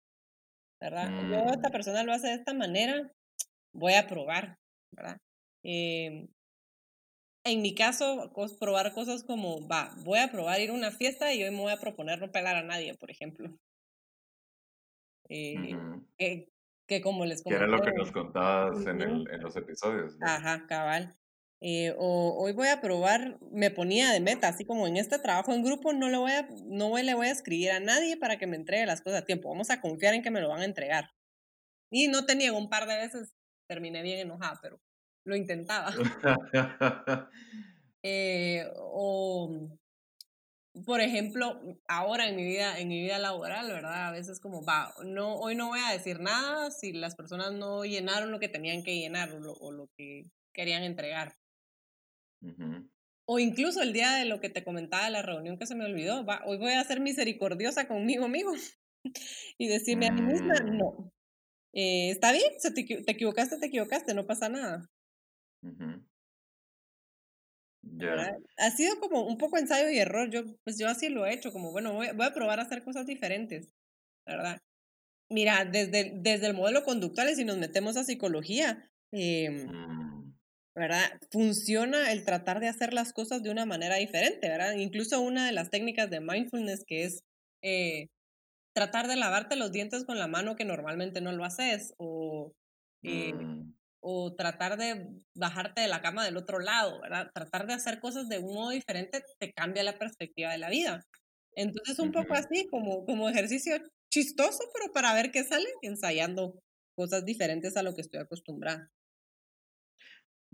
¿verdad? 0.81 1.09
Yo, 1.29 1.53
esta 1.53 1.69
mm. 1.69 1.71
persona 1.71 2.03
lo 2.03 2.13
hace 2.13 2.27
de 2.27 2.35
esta 2.35 2.53
manera, 2.53 3.11
voy 3.73 3.93
a 3.93 4.07
probar, 4.07 4.57
¿verdad? 4.91 5.17
Eh, 5.63 6.27
en 7.45 7.61
mi 7.61 7.75
caso, 7.75 8.33
probar 8.59 8.93
cosas 8.93 9.23
como, 9.23 9.67
va, 9.67 9.93
voy 10.03 10.19
a 10.19 10.31
probar 10.31 10.59
ir 10.59 10.71
a 10.71 10.73
una 10.73 10.91
fiesta 10.91 11.33
y 11.33 11.43
hoy 11.43 11.51
me 11.51 11.61
voy 11.61 11.71
a 11.71 11.77
proponer 11.77 12.19
no 12.19 12.31
pegar 12.31 12.55
a 12.55 12.63
nadie, 12.63 12.95
por 12.95 13.11
ejemplo. 13.11 13.49
Eh, 15.29 15.77
que, 16.87 17.01
como 17.01 17.25
les 17.25 17.43
comenté. 17.43 17.59
Que 17.59 17.69
era 17.69 17.77
lo 17.77 17.83
que 17.83 17.93
nos 17.93 18.11
contabas 18.11 18.85
en, 18.85 19.01
el, 19.01 19.29
en 19.31 19.41
los 19.41 19.55
episodios. 19.55 20.17
Ajá, 20.21 20.65
cabal. 20.67 21.15
Eh, 21.67 21.95
o 21.98 22.36
hoy 22.38 22.53
voy 22.53 22.67
a 22.67 22.79
probar, 22.79 23.39
me 23.51 23.72
ponía 23.72 24.12
de 24.12 24.19
meta, 24.19 24.48
así 24.48 24.65
como 24.65 24.86
en 24.86 24.98
este 24.98 25.17
trabajo 25.17 25.51
en 25.51 25.63
grupo 25.63 25.93
no 25.93 26.10
le 26.10 26.17
voy 26.17 26.31
a, 26.31 26.48
no 26.65 26.95
le 26.95 27.15
voy 27.15 27.25
a 27.25 27.31
escribir 27.31 27.72
a 27.72 27.79
nadie 27.79 28.17
para 28.17 28.38
que 28.38 28.45
me 28.45 28.55
entregue 28.55 28.86
las 28.86 29.01
cosas 29.01 29.24
a 29.24 29.25
tiempo, 29.25 29.50
vamos 29.50 29.72
a 29.72 29.81
confiar 29.81 30.13
en 30.13 30.22
que 30.22 30.29
me 30.29 30.41
lo 30.41 30.50
van 30.50 30.62
a 30.62 30.65
entregar. 30.65 31.10
Y 31.89 32.07
no 32.07 32.27
tenía 32.27 32.53
un 32.53 32.69
par 32.69 32.86
de 32.86 32.98
veces, 32.98 33.34
terminé 33.67 34.03
bien 34.03 34.19
enojada, 34.19 34.60
pero 34.62 34.79
lo 35.25 35.36
intentaba. 35.36 35.91
eh, 38.03 38.69
o, 38.75 39.67
por 40.86 41.01
ejemplo, 41.01 41.60
ahora 41.88 42.29
en 42.29 42.36
mi 42.36 42.43
vida, 42.43 42.77
en 42.77 42.89
mi 42.89 43.01
vida 43.01 43.17
laboral, 43.17 43.72
¿verdad? 43.72 44.10
A 44.10 44.12
veces 44.12 44.39
como, 44.39 44.63
va, 44.63 44.93
no, 45.03 45.38
hoy 45.38 45.55
no 45.55 45.69
voy 45.69 45.79
a 45.79 45.93
decir 45.93 46.19
nada 46.19 46.69
si 46.69 46.93
las 46.93 47.15
personas 47.15 47.53
no 47.53 47.86
llenaron 47.86 48.31
lo 48.31 48.39
que 48.39 48.50
tenían 48.50 48.84
que 48.84 49.00
llenar 49.00 49.31
o 49.31 49.39
lo, 49.39 49.53
o 49.53 49.72
lo 49.72 49.89
que 49.98 50.29
querían 50.53 50.84
entregar. 50.84 51.34
O 53.25 53.39
incluso 53.39 53.82
el 53.82 53.94
día 53.94 54.13
de 54.13 54.25
lo 54.25 54.39
que 54.39 54.50
te 54.50 54.63
comentaba 54.63 55.10
la 55.10 55.22
reunión 55.22 55.58
que 55.58 55.65
se 55.65 55.75
me 55.75 55.86
olvidó, 55.86 56.25
va, 56.25 56.42
hoy 56.46 56.58
voy 56.58 56.74
a 56.74 56.84
ser 56.84 57.00
misericordiosa 57.00 57.88
conmigo 57.88 58.27
mismo 58.27 58.54
y 59.58 59.68
decirme 59.68 60.08
a 60.08 60.12
mí 60.12 60.22
misma, 60.22 60.54
mm. 60.63 60.77
no, 60.77 61.12
eh, 61.74 62.12
está 62.12 62.32
bien, 62.32 62.54
te, 62.62 62.72
te, 62.72 63.12
equivocaste, 63.12 63.58
te 63.58 63.65
equivocaste, 63.65 64.13
no 64.13 64.25
pasa 64.25 64.48
nada. 64.48 64.89
Ha 68.58 68.72
sido 68.72 69.00
como 69.00 69.25
un 69.25 69.38
poco 69.38 69.58
ensayo 69.58 69.89
y 69.89 69.98
error, 69.98 70.30
yo, 70.30 70.44
pues 70.63 70.77
yo 70.77 70.88
así 70.88 71.10
lo 71.10 71.25
he 71.25 71.34
hecho, 71.34 71.51
como 71.51 71.72
bueno, 71.72 71.94
voy, 71.94 72.08
voy 72.15 72.25
a 72.25 72.34
probar 72.34 72.60
a 72.60 72.63
hacer 72.63 72.84
cosas 72.84 73.06
diferentes, 73.06 73.70
¿verdad? 74.25 74.60
Mira, 75.30 75.65
desde, 75.65 76.13
desde 76.15 76.48
el 76.48 76.54
modelo 76.54 76.84
conductual, 76.84 77.30
y 77.30 77.36
si 77.36 77.46
nos 77.46 77.58
metemos 77.58 77.98
a 77.98 78.04
psicología, 78.04 78.89
eh, 79.12 79.68
¿verdad? 80.75 81.20
Funciona 81.32 82.12
el 82.12 82.25
tratar 82.25 82.60
de 82.60 82.67
hacer 82.67 82.94
las 82.94 83.13
cosas 83.13 83.41
de 83.41 83.50
una 83.50 83.65
manera 83.65 83.96
diferente, 83.96 84.50
¿verdad? 84.50 84.74
Incluso 84.74 85.22
una 85.22 85.46
de 85.46 85.53
las 85.53 85.70
técnicas 85.70 86.10
de 86.10 86.20
mindfulness 86.20 86.84
que 86.86 87.05
es 87.05 87.24
eh, 87.63 88.10
tratar 88.75 89.08
de 89.08 89.15
lavarte 89.15 89.55
los 89.55 89.72
dientes 89.72 90.03
con 90.03 90.20
la 90.20 90.27
mano 90.27 90.55
que 90.55 90.65
normalmente 90.65 91.22
no 91.22 91.32
lo 91.32 91.46
haces 91.46 91.94
o, 91.98 92.53
eh, 93.03 93.34
mm. 93.34 93.74
o 94.01 94.36
tratar 94.36 94.77
de 94.77 95.08
bajarte 95.34 95.82
de 95.82 95.88
la 95.88 96.01
cama 96.01 96.25
del 96.25 96.36
otro 96.36 96.60
lado, 96.60 97.01
¿verdad? 97.01 97.32
Tratar 97.34 97.67
de 97.67 97.74
hacer 97.74 98.00
cosas 98.01 98.27
de 98.27 98.39
un 98.39 98.53
modo 98.53 98.72
diferente 98.72 99.24
te 99.39 99.53
cambia 99.53 99.84
la 99.84 99.98
perspectiva 99.98 100.51
de 100.51 100.58
la 100.58 100.70
vida. 100.70 101.05
Entonces, 101.55 102.00
un 102.00 102.12
poco 102.12 102.34
así, 102.34 102.67
como, 102.70 103.05
como 103.05 103.29
ejercicio 103.29 103.77
chistoso, 104.12 104.60
pero 104.74 104.91
para 104.91 105.13
ver 105.13 105.32
qué 105.32 105.44
sale, 105.46 105.67
ensayando 105.82 106.60
cosas 106.98 107.24
diferentes 107.24 107.77
a 107.77 107.84
lo 107.84 107.94
que 107.96 108.01
estoy 108.01 108.20
acostumbrada. 108.20 108.89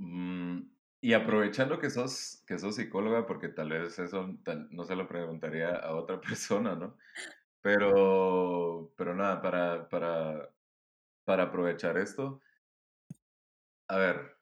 Mm, 0.02 0.62
y 1.02 1.14
aprovechando 1.14 1.80
que 1.80 1.90
sos, 1.92 2.44
que 2.48 2.58
sos 2.60 2.76
psicóloga, 2.76 3.28
porque 3.28 3.50
tal 3.50 3.70
vez 3.70 4.00
eso 4.00 4.36
no 4.72 4.84
se 4.86 4.96
lo 4.96 5.08
preguntaría 5.08 5.76
a 5.76 5.96
otra 5.96 6.20
persona, 6.22 6.76
¿no? 6.76 6.98
Pero, 7.62 8.94
pero 8.98 9.16
nada, 9.16 9.42
para, 9.42 9.90
para, 9.90 10.50
para 11.26 11.44
aprovechar 11.44 11.98
esto, 11.98 12.42
a 13.90 13.98
ver, 13.98 14.38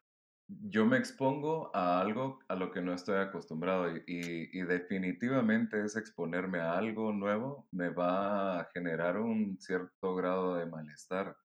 yo 0.48 0.86
me 0.86 0.98
expongo 0.98 1.70
a 1.74 2.00
algo 2.00 2.40
a 2.48 2.54
lo 2.56 2.72
que 2.72 2.80
no 2.82 2.94
estoy 2.94 3.18
acostumbrado 3.18 3.96
y, 4.06 4.62
definitivamente 4.62 5.84
es 5.84 5.96
exponerme 5.96 6.60
a 6.60 6.78
algo 6.78 7.12
nuevo 7.12 7.68
me 7.72 7.90
va 7.90 8.60
a 8.60 8.70
generar 8.74 9.18
un 9.18 9.58
cierto 9.60 10.14
grado 10.14 10.56
de 10.56 10.66
malestar. 10.66 11.36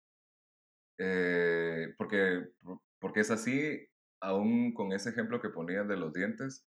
Eh, 0.98 1.94
porque, 1.98 2.50
porque 3.00 3.22
es 3.22 3.32
así 3.32 3.88
aún 4.26 4.74
con 4.74 4.92
ese 4.92 5.10
ejemplo 5.12 5.42
que 5.42 5.50
ponías 5.50 5.88
de 5.88 5.98
los 5.98 6.14
dientes, 6.14 6.68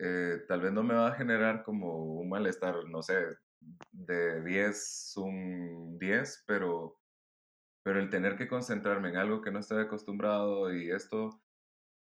eh, 0.00 0.44
tal 0.48 0.60
vez 0.60 0.72
no 0.72 0.82
me 0.82 0.94
va 0.94 1.08
a 1.08 1.14
generar 1.14 1.62
como 1.64 2.20
un 2.20 2.28
malestar, 2.28 2.84
no 2.88 3.02
sé, 3.02 3.14
de 3.92 4.42
10, 4.42 5.14
un 5.16 5.98
10, 5.98 6.44
pero, 6.46 7.00
pero 7.82 8.00
el 8.00 8.10
tener 8.10 8.36
que 8.36 8.48
concentrarme 8.48 9.10
en 9.10 9.16
algo 9.16 9.42
que 9.42 9.50
no 9.50 9.60
estoy 9.60 9.82
acostumbrado 9.82 10.72
y 10.72 10.90
esto, 10.90 11.40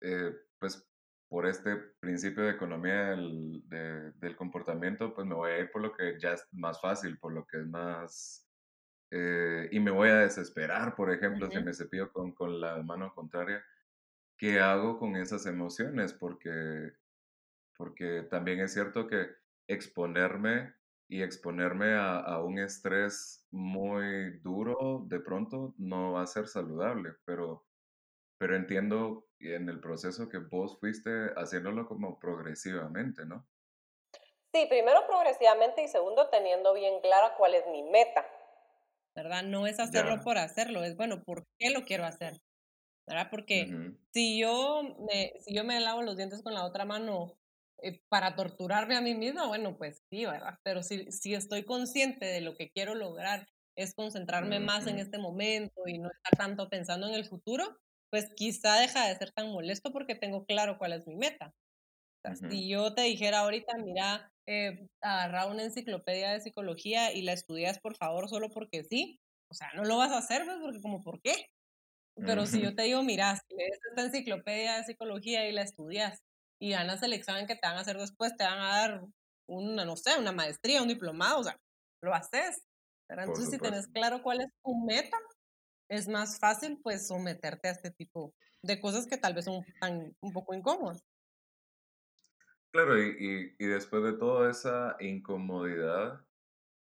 eh, 0.02 0.34
pues 0.58 0.86
por 1.28 1.46
este 1.46 1.76
principio 2.00 2.44
de 2.44 2.52
economía 2.52 3.10
del, 3.10 3.62
del, 3.68 4.36
comportamiento, 4.36 5.14
pues 5.14 5.26
me 5.26 5.34
voy 5.34 5.50
a 5.50 5.58
ir 5.58 5.70
por 5.70 5.82
lo 5.82 5.92
que 5.92 6.18
ya 6.18 6.32
es 6.32 6.46
más 6.52 6.80
fácil, 6.80 7.18
por 7.18 7.32
lo 7.32 7.46
que 7.46 7.58
es 7.58 7.66
más... 7.66 8.46
Eh, 9.10 9.68
y 9.72 9.80
me 9.80 9.90
voy 9.90 10.08
a 10.10 10.18
desesperar, 10.18 10.94
por 10.94 11.10
ejemplo, 11.10 11.50
si 11.50 11.62
me 11.62 11.74
cepillo 11.74 12.12
con, 12.12 12.32
con 12.32 12.60
la 12.60 12.82
mano 12.82 13.12
contraria 13.14 13.62
qué 14.38 14.60
hago 14.60 14.98
con 14.98 15.16
esas 15.16 15.44
emociones, 15.46 16.12
porque, 16.14 16.92
porque 17.76 18.22
también 18.30 18.60
es 18.60 18.72
cierto 18.72 19.06
que 19.06 19.26
exponerme 19.66 20.74
y 21.08 21.22
exponerme 21.22 21.94
a, 21.94 22.40
un 22.42 22.58
estrés 22.58 23.46
muy 23.50 24.38
duro 24.40 25.04
de 25.06 25.20
pronto 25.20 25.74
no 25.78 26.12
va 26.12 26.22
a 26.22 26.26
ser 26.26 26.46
saludable, 26.46 27.14
pero, 27.24 27.66
pero 28.38 28.56
entiendo 28.56 29.26
en 29.40 29.68
el 29.68 29.80
proceso 29.80 30.28
que 30.28 30.38
vos 30.38 30.78
fuiste 30.78 31.10
haciéndolo 31.36 31.86
como 31.86 32.18
progresivamente, 32.18 33.24
¿no? 33.24 33.46
Sí, 34.52 34.66
primero 34.68 35.06
progresivamente 35.06 35.82
y 35.82 35.88
segundo 35.88 36.28
teniendo 36.28 36.74
bien 36.74 37.00
clara 37.00 37.34
cuál 37.36 37.54
es 37.54 37.66
mi 37.68 37.82
meta. 37.82 38.26
¿Verdad? 39.14 39.42
No 39.42 39.66
es 39.66 39.80
hacerlo 39.80 40.22
por 40.22 40.38
hacerlo, 40.38 40.84
es 40.84 40.96
bueno, 40.96 41.22
¿por 41.24 41.46
qué 41.58 41.70
lo 41.70 41.84
quiero 41.84 42.04
hacer? 42.04 42.40
¿Verdad? 43.08 43.28
Porque 43.30 43.94
si, 44.12 44.38
yo 44.38 44.82
me, 45.08 45.32
si 45.40 45.54
yo 45.54 45.64
me 45.64 45.80
lavo 45.80 46.02
los 46.02 46.16
dientes 46.16 46.42
con 46.42 46.54
la 46.54 46.64
otra 46.64 46.84
mano 46.84 47.38
eh, 47.82 48.00
para 48.08 48.36
torturarme 48.36 48.96
a 48.96 49.00
mí 49.00 49.14
misma, 49.14 49.46
bueno, 49.46 49.76
pues 49.76 50.02
sí, 50.10 50.24
¿verdad? 50.24 50.58
Pero 50.62 50.82
si, 50.82 51.10
si 51.10 51.34
estoy 51.34 51.64
consciente 51.64 52.26
de 52.26 52.40
lo 52.40 52.54
que 52.56 52.70
quiero 52.70 52.94
lograr, 52.94 53.46
es 53.76 53.94
concentrarme 53.94 54.58
más 54.58 54.88
en 54.88 54.98
este 54.98 55.18
momento 55.18 55.82
y 55.86 55.98
no 55.98 56.10
estar 56.10 56.36
tanto 56.36 56.68
pensando 56.68 57.06
en 57.06 57.14
el 57.14 57.24
futuro, 57.24 57.76
pues 58.10 58.28
quizá 58.34 58.76
deja 58.76 59.06
de 59.06 59.14
ser 59.14 59.30
tan 59.30 59.50
molesto 59.50 59.92
porque 59.92 60.16
tengo 60.16 60.44
claro 60.46 60.78
cuál 60.78 60.92
es 60.94 61.06
mi 61.06 61.16
meta. 61.16 61.52
Si 62.50 62.68
yo 62.68 62.94
te 62.94 63.02
dijera 63.02 63.38
ahorita, 63.40 63.78
mira, 63.78 64.30
eh, 64.46 64.86
agarra 65.00 65.46
una 65.46 65.62
enciclopedia 65.62 66.30
de 66.30 66.40
psicología 66.40 67.12
y 67.12 67.22
la 67.22 67.32
estudias 67.32 67.78
por 67.78 67.96
favor 67.96 68.28
solo 68.28 68.50
porque 68.50 68.84
sí, 68.84 69.18
o 69.50 69.54
sea, 69.54 69.68
no 69.74 69.84
lo 69.84 69.96
vas 69.96 70.12
a 70.12 70.18
hacer, 70.18 70.44
pues, 70.44 70.58
porque 70.60 70.80
como, 70.82 71.02
¿por 71.02 71.20
qué? 71.22 71.46
Pero 72.24 72.46
si 72.46 72.60
yo 72.60 72.74
te 72.74 72.82
digo, 72.82 73.02
mira, 73.02 73.36
si 73.36 73.56
lees 73.56 73.78
esta 73.90 74.04
enciclopedia 74.04 74.76
de 74.76 74.84
psicología 74.84 75.48
y 75.48 75.52
la 75.52 75.62
estudias 75.62 76.22
y 76.60 76.70
ganas 76.70 77.02
el 77.02 77.12
examen 77.12 77.46
que 77.46 77.54
te 77.54 77.66
van 77.66 77.76
a 77.76 77.80
hacer 77.80 77.96
después, 77.96 78.36
te 78.36 78.44
van 78.44 78.58
a 78.58 78.68
dar 78.68 79.04
una, 79.48 79.84
no 79.84 79.96
sé, 79.96 80.18
una 80.18 80.32
maestría, 80.32 80.82
un 80.82 80.88
diplomado, 80.88 81.40
o 81.40 81.44
sea, 81.44 81.56
lo 82.02 82.14
haces. 82.14 82.62
Entonces, 83.08 83.50
si 83.50 83.58
tienes 83.58 83.86
claro 83.88 84.22
cuál 84.22 84.40
es 84.40 84.48
tu 84.62 84.74
meta, 84.84 85.16
es 85.88 86.08
más 86.08 86.38
fácil 86.38 86.78
pues 86.82 87.06
someterte 87.06 87.68
a 87.68 87.72
este 87.72 87.90
tipo 87.90 88.34
de 88.62 88.80
cosas 88.80 89.06
que 89.06 89.16
tal 89.16 89.34
vez 89.34 89.46
son 89.46 89.64
tan, 89.80 90.14
un 90.20 90.32
poco 90.32 90.54
incómodas. 90.54 91.02
Claro, 92.70 93.02
y, 93.02 93.56
y, 93.58 93.66
después 93.66 94.02
de 94.02 94.12
toda 94.12 94.50
esa 94.50 94.96
incomodidad, 95.00 96.22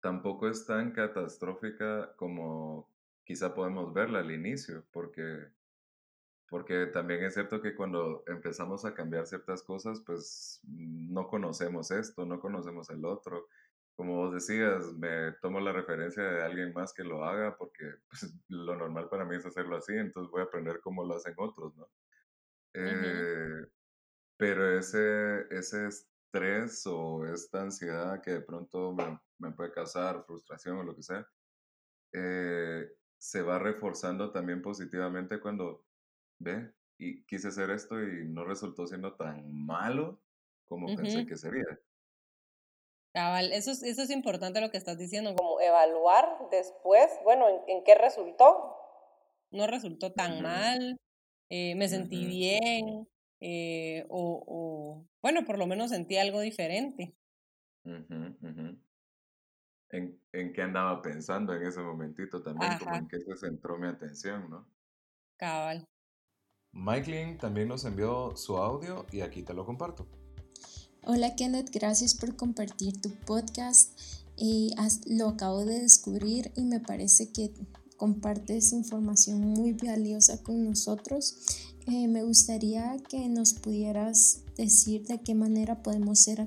tampoco 0.02 0.48
es 0.48 0.68
tan 0.68 0.92
catastrófica 0.92 2.16
como 2.16 2.93
quizá 3.24 3.54
podemos 3.54 3.94
verla 3.94 4.20
al 4.20 4.32
inicio, 4.32 4.86
porque, 4.92 5.48
porque 6.48 6.88
también 6.88 7.24
es 7.24 7.34
cierto 7.34 7.62
que 7.62 7.76
cuando 7.76 8.24
empezamos 8.28 8.86
a 8.86 8.94
cambiar 8.94 9.26
ciertas 9.28 9.64
cosas, 9.64 10.02
pues 10.06 10.62
no 10.64 11.28
conocemos 11.28 11.92
esto, 11.92 12.26
no 12.26 12.40
conocemos 12.40 12.90
el 12.90 13.06
otro. 13.06 13.48
Como 13.96 14.18
vos 14.18 14.34
decías, 14.34 14.94
me 14.94 15.34
tomo 15.42 15.60
la 15.60 15.72
referencia 15.72 16.24
de 16.24 16.44
alguien 16.44 16.74
más 16.74 16.94
que 16.94 17.04
lo 17.04 17.24
haga 17.24 17.56
porque 17.58 17.86
pues, 18.10 18.34
lo 18.50 18.76
normal 18.76 19.08
para 19.10 19.26
mí 19.26 19.36
es 19.36 19.46
hacerlo 19.46 19.78
así, 19.78 19.94
entonces 19.94 20.32
voy 20.32 20.42
a 20.42 20.46
aprender 20.46 20.80
cómo 20.82 21.06
lo 21.06 21.16
hacen 21.16 21.36
otros, 21.38 21.76
¿no? 21.76 21.88
Eh, 22.76 23.68
pero 24.36 24.78
ese, 24.78 25.46
ese 25.52 25.88
estrés 25.88 26.88
o 26.88 27.24
esta 27.28 27.62
ansiedad 27.62 28.20
que 28.20 28.32
de 28.32 28.42
pronto 28.42 28.92
me, 28.94 29.20
me 29.38 29.52
puede 29.52 29.72
causar 29.72 30.24
frustración 30.26 30.78
o 30.78 30.84
lo 30.84 30.96
que 30.96 31.04
sea, 31.04 31.28
eh, 32.14 32.92
se 33.24 33.42
va 33.42 33.58
reforzando 33.58 34.32
también 34.32 34.62
positivamente 34.62 35.40
cuando 35.40 35.86
ve 36.40 36.74
y 36.98 37.24
quise 37.24 37.48
hacer 37.48 37.70
esto 37.70 38.04
y 38.04 38.28
no 38.28 38.44
resultó 38.44 38.86
siendo 38.86 39.14
tan 39.14 39.66
malo 39.66 40.20
como 40.66 40.94
pensé 40.94 41.26
que 41.26 41.38
sería. 41.38 41.64
Cabal, 43.14 43.54
eso 43.54 43.72
es, 43.72 43.82
eso 43.82 44.02
es 44.02 44.10
importante 44.10 44.60
lo 44.60 44.72
que 44.72 44.78
estás 44.78 44.98
diciendo, 44.98 45.36
como 45.36 45.62
evaluar 45.62 46.28
después, 46.52 47.08
bueno, 47.24 47.46
en, 47.66 47.84
qué 47.86 47.96
resultó. 47.96 48.76
No 49.52 49.68
resultó 49.68 50.12
tan 50.12 50.42
mal, 50.42 51.00
eh, 51.50 51.76
me 51.76 51.88
sentí 51.88 52.26
bien, 52.26 53.08
eh, 53.40 54.06
o, 54.10 55.06
bueno, 55.22 55.46
por 55.46 55.58
lo 55.58 55.66
menos 55.66 55.92
sentí 55.92 56.18
algo 56.18 56.42
diferente. 56.42 57.16
¿En, 59.94 60.20
¿En, 60.34 60.52
qué 60.52 60.62
andaba 60.62 61.02
pensando 61.02 61.54
en 61.54 61.64
ese 61.64 61.80
momentito 61.80 62.42
también? 62.42 62.78
Como 62.80 62.96
en 62.96 63.08
qué 63.08 63.20
se 63.22 63.38
centró 63.38 63.78
mi 63.78 63.88
atención, 63.88 64.50
¿no? 64.50 64.68
Cabal. 65.38 65.88
Mike 66.74 67.38
también 67.40 67.68
nos 67.68 67.86
envió 67.86 68.36
su 68.36 68.58
audio 68.58 69.06
y 69.12 69.22
aquí 69.22 69.44
te 69.44 69.54
lo 69.54 69.66
comparto. 69.66 70.08
Hola 71.06 71.36
Kenneth, 71.36 71.70
gracias 71.72 72.16
por 72.16 72.36
compartir 72.36 73.00
tu 73.02 73.12
podcast. 73.12 74.00
Eh, 74.38 74.70
lo 75.08 75.30
acabo 75.30 75.64
de 75.64 75.80
descubrir 75.80 76.52
y 76.56 76.66
me 76.66 76.80
parece 76.80 77.32
que 77.32 77.54
compartes 77.96 78.74
información 78.74 79.40
muy 79.40 79.74
valiosa 79.74 80.42
con 80.42 80.66
nosotros 80.66 81.72
eh, 81.86 82.08
me 82.08 82.24
gustaría 82.24 82.96
que 83.10 83.28
nos 83.28 83.54
pudieras 83.54 84.40
decir 84.56 85.06
de 85.06 85.22
qué 85.22 85.36
manera 85.36 85.84
podemos 85.84 86.20
ser 86.20 86.40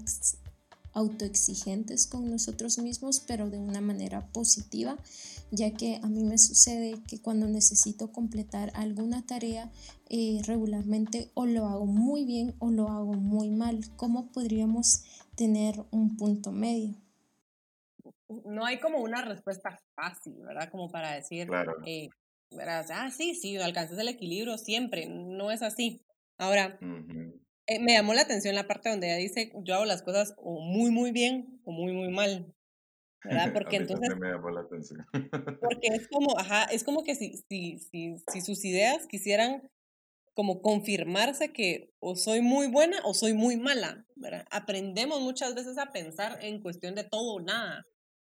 autoexigentes 0.97 2.07
con 2.07 2.31
nosotros 2.31 2.79
mismos, 2.79 3.21
pero 3.21 3.51
de 3.51 3.59
una 3.59 3.81
manera 3.81 4.27
positiva, 4.33 4.97
ya 5.51 5.73
que 5.73 6.01
a 6.03 6.09
mí 6.09 6.25
me 6.25 6.39
sucede 6.39 7.03
que 7.07 7.21
cuando 7.21 7.47
necesito 7.47 8.11
completar 8.11 8.73
alguna 8.75 9.27
tarea 9.27 9.71
eh, 10.09 10.41
regularmente 10.47 11.31
o 11.35 11.47
lo 11.47 11.67
hago 11.67 11.87
muy 11.87 12.25
bien 12.25 12.55
o 12.59 12.71
lo 12.71 12.89
hago 12.89 13.13
muy 13.13 13.51
mal. 13.51 13.81
¿Cómo 13.97 14.33
podríamos 14.33 15.05
tener 15.37 15.85
un 15.91 16.17
punto 16.17 16.51
medio? 16.51 16.97
No 18.47 18.65
hay 18.65 18.81
como 18.81 18.99
una 18.99 19.23
respuesta 19.23 19.79
fácil, 19.95 20.35
¿verdad? 20.43 20.71
Como 20.71 20.89
para 20.89 21.13
decir, 21.15 21.49
eh, 21.85 22.09
Ah, 22.59 23.11
sí, 23.11 23.35
sí, 23.35 23.57
alcanzas 23.57 23.99
el 23.99 24.09
equilibrio 24.09 24.57
siempre, 24.57 25.07
no 25.09 25.51
es 25.51 25.63
así. 25.63 26.01
Ahora, 26.39 26.79
eh, 27.67 27.81
me 27.81 27.95
llamó 27.95 28.15
la 28.15 28.23
atención 28.23 28.55
la 28.55 28.67
parte 28.67 28.89
donde 28.89 29.09
ella 29.09 29.17
dice, 29.17 29.53
yo 29.65 29.75
hago 29.75 29.85
las 29.85 30.03
cosas 30.03 30.35
o 30.39 30.61
muy, 30.61 30.91
muy 30.91 31.13
bien 31.13 31.61
o 31.65 31.73
muy, 31.73 31.93
muy 31.93 32.09
mal. 32.09 32.55
¿Verdad? 33.25 33.53
Porque 33.55 33.77
entonces... 33.77 34.17
me 34.19 34.31
llamó 34.31 34.51
la 34.51 34.61
atención. 34.61 35.05
porque 35.61 35.89
es 35.89 36.09
como, 36.09 36.39
ajá, 36.39 36.65
es 36.65 36.85
como 36.85 37.03
que 37.03 37.15
si, 37.15 37.43
si, 37.49 37.79
si, 37.79 38.17
si 38.31 38.41
sus 38.41 38.65
ideas 38.65 39.07
quisieran 39.07 39.69
como 40.37 40.61
confirmarse 40.61 41.51
que 41.53 41.95
o 41.99 42.15
soy 42.15 42.43
muy 42.43 42.67
buena 42.67 42.99
o 43.05 43.15
soy 43.15 43.33
muy 43.33 43.57
mala, 43.57 44.07
¿verdad? 44.17 44.47
Aprendemos 44.51 45.23
muchas 45.23 45.55
veces 45.55 45.79
a 45.79 45.93
pensar 45.93 46.39
en 46.43 46.61
cuestión 46.61 46.95
de 46.95 47.05
todo 47.05 47.37
o 47.37 47.41
nada, 47.41 47.87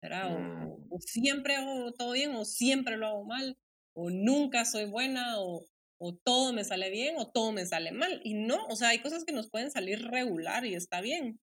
¿verdad? 0.02 0.36
Mm. 0.36 0.72
o, 0.90 0.98
siempre 0.98 1.54
hago 1.54 1.92
todo 1.92 2.12
bien 2.12 2.34
o 2.34 2.44
siempre 2.44 2.96
lo 2.96 3.06
hago 3.06 3.24
mal, 3.24 3.56
o 3.94 4.10
nunca 4.10 4.64
soy 4.64 4.86
buena 4.86 5.40
o, 5.40 5.64
o 6.04 6.16
todo 6.16 6.52
me 6.52 6.64
sale 6.64 6.90
bien 6.90 7.14
o 7.16 7.30
todo 7.30 7.52
me 7.52 7.64
sale 7.64 7.92
mal. 7.92 8.20
Y 8.24 8.34
no, 8.34 8.66
o 8.66 8.74
sea, 8.74 8.88
hay 8.88 8.98
cosas 8.98 9.24
que 9.24 9.32
nos 9.32 9.48
pueden 9.48 9.70
salir 9.70 10.02
regular 10.08 10.66
y 10.66 10.74
está 10.74 11.00
bien. 11.00 11.38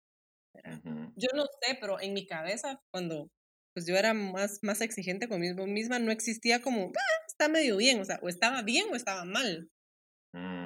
Yo 1.15 1.29
no 1.35 1.43
sé, 1.43 1.77
pero 1.79 2.01
en 2.01 2.13
mi 2.13 2.25
cabeza, 2.25 2.81
cuando 2.91 3.29
pues 3.75 3.85
yo 3.85 3.95
era 3.95 4.15
más, 4.15 4.57
más 4.63 4.81
exigente 4.81 5.27
conmigo 5.27 5.67
misma, 5.67 5.99
no 5.99 6.11
existía 6.11 6.63
como, 6.63 6.87
ah, 6.87 7.25
está 7.27 7.47
medio 7.47 7.77
bien, 7.77 8.01
o 8.01 8.05
sea, 8.05 8.19
o 8.23 8.29
estaba 8.29 8.63
bien 8.63 8.87
o 8.91 8.95
estaba 8.95 9.23
mal. 9.23 9.69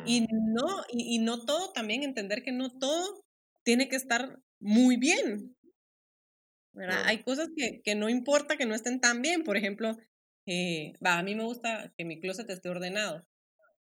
Y 0.05 0.21
mm. 0.21 0.27
no, 0.53 0.83
y, 0.89 1.15
y, 1.15 1.19
no 1.19 1.43
todo 1.43 1.73
también, 1.73 2.03
entender 2.03 2.43
que 2.43 2.53
no 2.53 2.71
todo 2.79 3.25
tiene 3.65 3.89
que 3.89 3.97
estar 3.97 4.39
muy 4.61 4.95
bien. 4.95 5.57
Hay 7.05 7.21
cosas 7.23 7.49
que, 7.53 7.81
que 7.83 7.95
no 7.95 8.07
importa 8.07 8.55
que 8.55 8.65
no 8.65 8.73
estén 8.73 9.01
tan 9.01 9.21
bien. 9.21 9.43
Por 9.43 9.57
ejemplo, 9.57 9.97
eh, 10.47 10.93
va, 11.05 11.19
a 11.19 11.23
mí 11.23 11.35
me 11.35 11.43
gusta 11.43 11.93
que 11.97 12.05
mi 12.05 12.19
closet 12.19 12.49
esté 12.49 12.69
ordenado, 12.69 13.25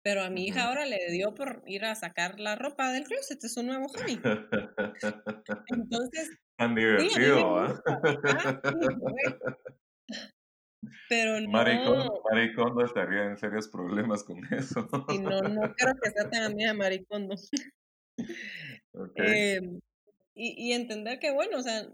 pero 0.05 0.21
a 0.21 0.29
mi 0.29 0.45
hija 0.45 0.67
ahora 0.67 0.85
le 0.85 0.99
dio 1.09 1.33
por 1.33 1.63
ir 1.65 1.83
a 1.83 1.95
sacar 1.95 2.39
la 2.39 2.55
ropa 2.55 2.91
del 2.91 3.05
closet, 3.05 3.43
es 3.43 3.57
un 3.57 3.65
nuevo 3.65 3.87
hobby. 3.87 4.21
Entonces, 5.69 6.29
tan 6.59 6.75
divertido, 6.75 7.57
¿ah? 7.57 7.81
pero 11.09 11.41
no. 11.41 11.49
Maricondo, 11.49 12.85
estaría 12.85 13.23
en 13.23 13.37
serios 13.39 13.67
problemas 13.67 14.23
con 14.23 14.45
eso. 14.53 14.87
Y 15.09 15.17
no, 15.17 15.41
no 15.41 15.73
creo 15.73 15.95
que 15.99 16.11
sea 16.11 16.29
tan 16.29 16.43
amiga 16.43 16.73
Maricondo. 16.75 17.35
Okay. 18.97 19.57
Em, 19.57 19.81
y, 20.35 20.69
y 20.69 20.71
entender 20.71 21.19
que, 21.19 21.31
bueno, 21.31 21.57
o 21.57 21.61
sea, 21.61 21.85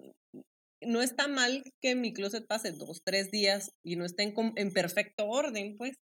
no 0.81 1.01
está 1.01 1.27
mal 1.27 1.63
que 1.81 1.95
mi 1.95 2.13
closet 2.13 2.45
pase 2.45 2.73
dos, 2.73 3.01
tres 3.03 3.31
días 3.31 3.71
y 3.83 3.95
no 3.95 4.05
esté 4.05 4.21
en, 4.21 4.71
perfecto 4.71 5.27
orden, 5.27 5.77
pues. 5.77 5.97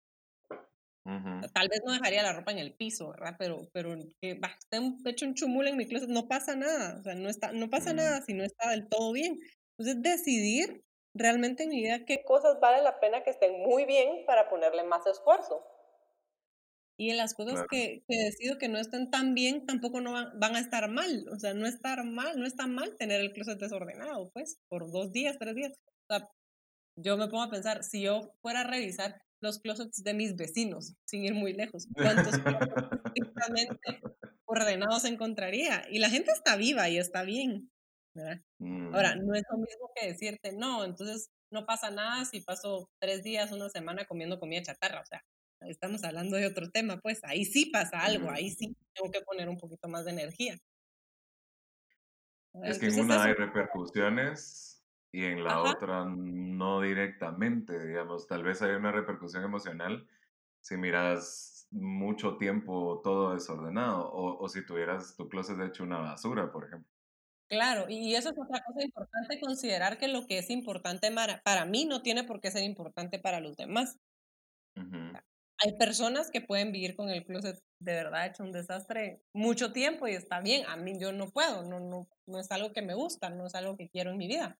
Tal 1.05 1.69
vez 1.69 1.83
no 1.85 1.93
dejaría 1.93 2.23
la 2.23 2.33
ropa 2.33 2.53
en 2.53 2.59
el 2.59 2.75
piso, 2.75 3.11
¿verdad? 3.11 3.37
Pero, 3.39 3.69
pero 3.73 3.95
que 4.23 4.35
va, 4.35 4.57
esté 4.59 4.79
hecho 5.11 5.27
un 5.27 5.35
chumul 5.35 5.69
en 5.69 5.77
mi 5.77 5.87
closet, 5.87 6.09
no 6.09 6.29
pasa 6.29 6.57
nada. 6.57 6.99
O 6.99 7.03
sea, 7.03 7.15
no, 7.15 7.29
está, 7.29 7.53
no 7.53 7.69
pasa 7.69 7.93
nada 7.93 8.23
si 8.23 8.33
no 8.33 8.43
está 8.43 8.71
del 8.71 8.89
todo 8.89 9.13
bien. 9.13 9.39
Entonces, 9.79 10.03
decidir 10.03 10.83
realmente 11.15 11.65
en 11.65 11.69
mi 11.69 11.83
vida 11.83 12.05
qué 12.07 12.25
cosas 12.25 12.59
vale 12.59 12.83
la 12.83 13.01
pena 13.01 13.23
que 13.23 13.31
estén 13.31 13.61
muy 13.61 13.85
bien 13.85 14.25
para 14.27 14.49
ponerle 14.49 14.83
más 14.85 15.07
esfuerzo. 15.07 15.63
Y 16.97 17.11
en 17.11 17.17
las 17.17 17.35
cosas 17.35 17.67
que, 17.69 18.03
que, 18.09 18.17
decido 18.17 18.57
que 18.57 18.69
no 18.69 18.79
estén 18.79 19.11
tan 19.11 19.35
bien, 19.35 19.67
tampoco 19.67 20.01
no 20.01 20.13
van, 20.13 20.57
a 20.57 20.61
estar 20.61 20.89
mal. 20.89 21.27
O 21.33 21.39
sea, 21.39 21.53
no 21.53 21.67
estar 21.67 22.05
mal, 22.05 22.39
no 22.39 22.47
está 22.47 22.67
mal 22.67 22.97
tener 22.97 23.21
el 23.21 23.33
closet 23.33 23.59
desordenado, 23.59 24.31
pues, 24.33 24.59
por 24.69 24.91
dos 24.91 25.13
días, 25.13 25.37
tres 25.39 25.55
días. 25.55 25.73
O 26.09 26.15
sea, 26.15 26.29
yo 26.97 27.17
me 27.17 27.27
pongo 27.27 27.43
a 27.43 27.51
pensar, 27.51 27.83
si 27.83 28.03
yo 28.03 28.33
fuera 28.41 28.61
a 28.61 28.71
revisar 28.71 29.21
los 29.45 29.61
closets 29.61 30.03
de 30.03 30.15
mis 30.15 30.35
vecinos, 30.35 30.97
sin 31.05 31.23
ir 31.23 31.35
muy 31.35 31.53
lejos, 31.53 31.87
¿cuántos 31.95 32.39
closets 32.39 32.81
ordenados 34.47 35.05
encontraría? 35.05 35.87
Y 35.91 36.01
la 36.01 36.11
gente 36.11 36.33
está 36.33 36.57
viva 36.57 36.89
y 36.89 36.99
está 36.99 37.23
bien. 37.23 37.71
Ahora, 38.93 39.17
mm. 39.17 39.27
no 39.27 39.35
es 39.35 39.43
lo 39.51 39.59
mismo 39.59 39.91
que 39.95 40.09
decirte, 40.09 40.53
no, 40.53 40.85
entonces 40.85 41.31
no 41.51 41.67
pasa 41.67 41.91
nada 41.91 42.25
si 42.25 42.41
paso 42.41 42.89
tres 42.99 43.23
días, 43.23 43.53
una 43.53 43.69
semana 43.69 44.07
comiendo 44.07 44.41
comida 44.41 44.63
chatarra. 44.63 45.01
O 45.01 45.07
sea, 45.07 45.23
estamos 45.61 46.03
hablando 46.05 46.37
de 46.37 46.47
otro 46.47 46.71
tema, 46.71 47.01
pues 47.01 47.23
ahí 47.25 47.45
sí 47.45 47.67
pasa 47.67 48.01
algo, 48.01 48.31
ahí 48.31 48.51
sí 48.51 48.77
tengo 48.95 49.11
que 49.11 49.21
poner 49.21 49.49
un 49.49 49.59
poquito 49.59 49.89
más 49.89 50.05
de 50.05 50.13
energía. 50.13 50.59
Es 52.63 52.79
que 52.79 52.87
en 52.87 53.01
una 53.01 53.25
hay 53.25 53.35
repercusiones 53.35 54.74
y 55.15 55.25
en 55.27 55.45
la 55.45 55.63
otra 55.63 56.05
no 56.05 56.81
directamente, 56.81 57.87
digamos, 57.87 58.27
tal 58.27 58.43
vez 58.43 58.61
hay 58.63 58.73
una 58.73 58.91
repercusión 58.91 59.45
emocional 59.45 60.09
si 60.61 60.77
miras 60.77 61.69
mucho 61.71 62.37
tiempo 62.37 63.01
todo 63.05 63.35
desordenado 63.35 64.11
o, 64.11 64.43
o 64.43 64.49
si 64.49 64.67
tuvieras 64.67 65.15
tu 65.17 65.29
closet 65.29 65.61
hecho 65.61 65.85
una 65.85 65.99
basura, 65.99 66.51
por 66.51 66.65
ejemplo. 66.65 66.91
Claro, 67.49 67.87
y 67.89 68.17
eso 68.17 68.31
es 68.31 68.35
otra 68.39 68.61
cosa 68.65 68.83
importante, 68.83 69.41
considerar 69.41 69.99
que 69.99 70.09
lo 70.09 70.27
que 70.27 70.39
es 70.39 70.51
importante 70.51 71.13
para, 71.13 71.43
para 71.43 71.65
mí 71.65 71.85
no 71.85 72.03
tiene 72.03 72.25
por 72.25 72.41
qué 72.41 72.51
ser 72.51 72.65
importante 72.65 73.21
para 73.21 73.39
los 73.39 73.57
demás 73.57 73.99
hay 75.59 75.77
personas 75.79 76.31
que 76.31 76.41
pueden 76.41 76.73
vivir 76.73 76.97
con 76.97 77.09
el 77.11 77.25
closet 77.25 77.59
de 77.79 77.93
verdad 77.93 78.27
hecho 78.27 78.43
un 78.43 78.53
desastre 78.53 79.23
mucho 79.33 79.73
tiempo 79.73 80.07
y 80.09 80.13
está 80.13 80.41
bien. 80.41 80.67
A 80.69 80.77
mí 80.77 80.99
yo 80.99 81.13
no 81.13 81.31
puedo, 81.31 81.63
no, 81.63 81.81
no, 81.81 82.09
no 82.27 82.39
es 82.39 82.51
algo 82.51 82.73
que 82.73 82.83
me 82.83 82.95
gusta, 82.95 83.31
no 83.31 83.47
es 83.47 83.55
algo 83.55 83.77
que 83.77 83.89
quiero 83.89 84.11
en 84.11 84.19
mi 84.19 84.27
vida. 84.27 84.59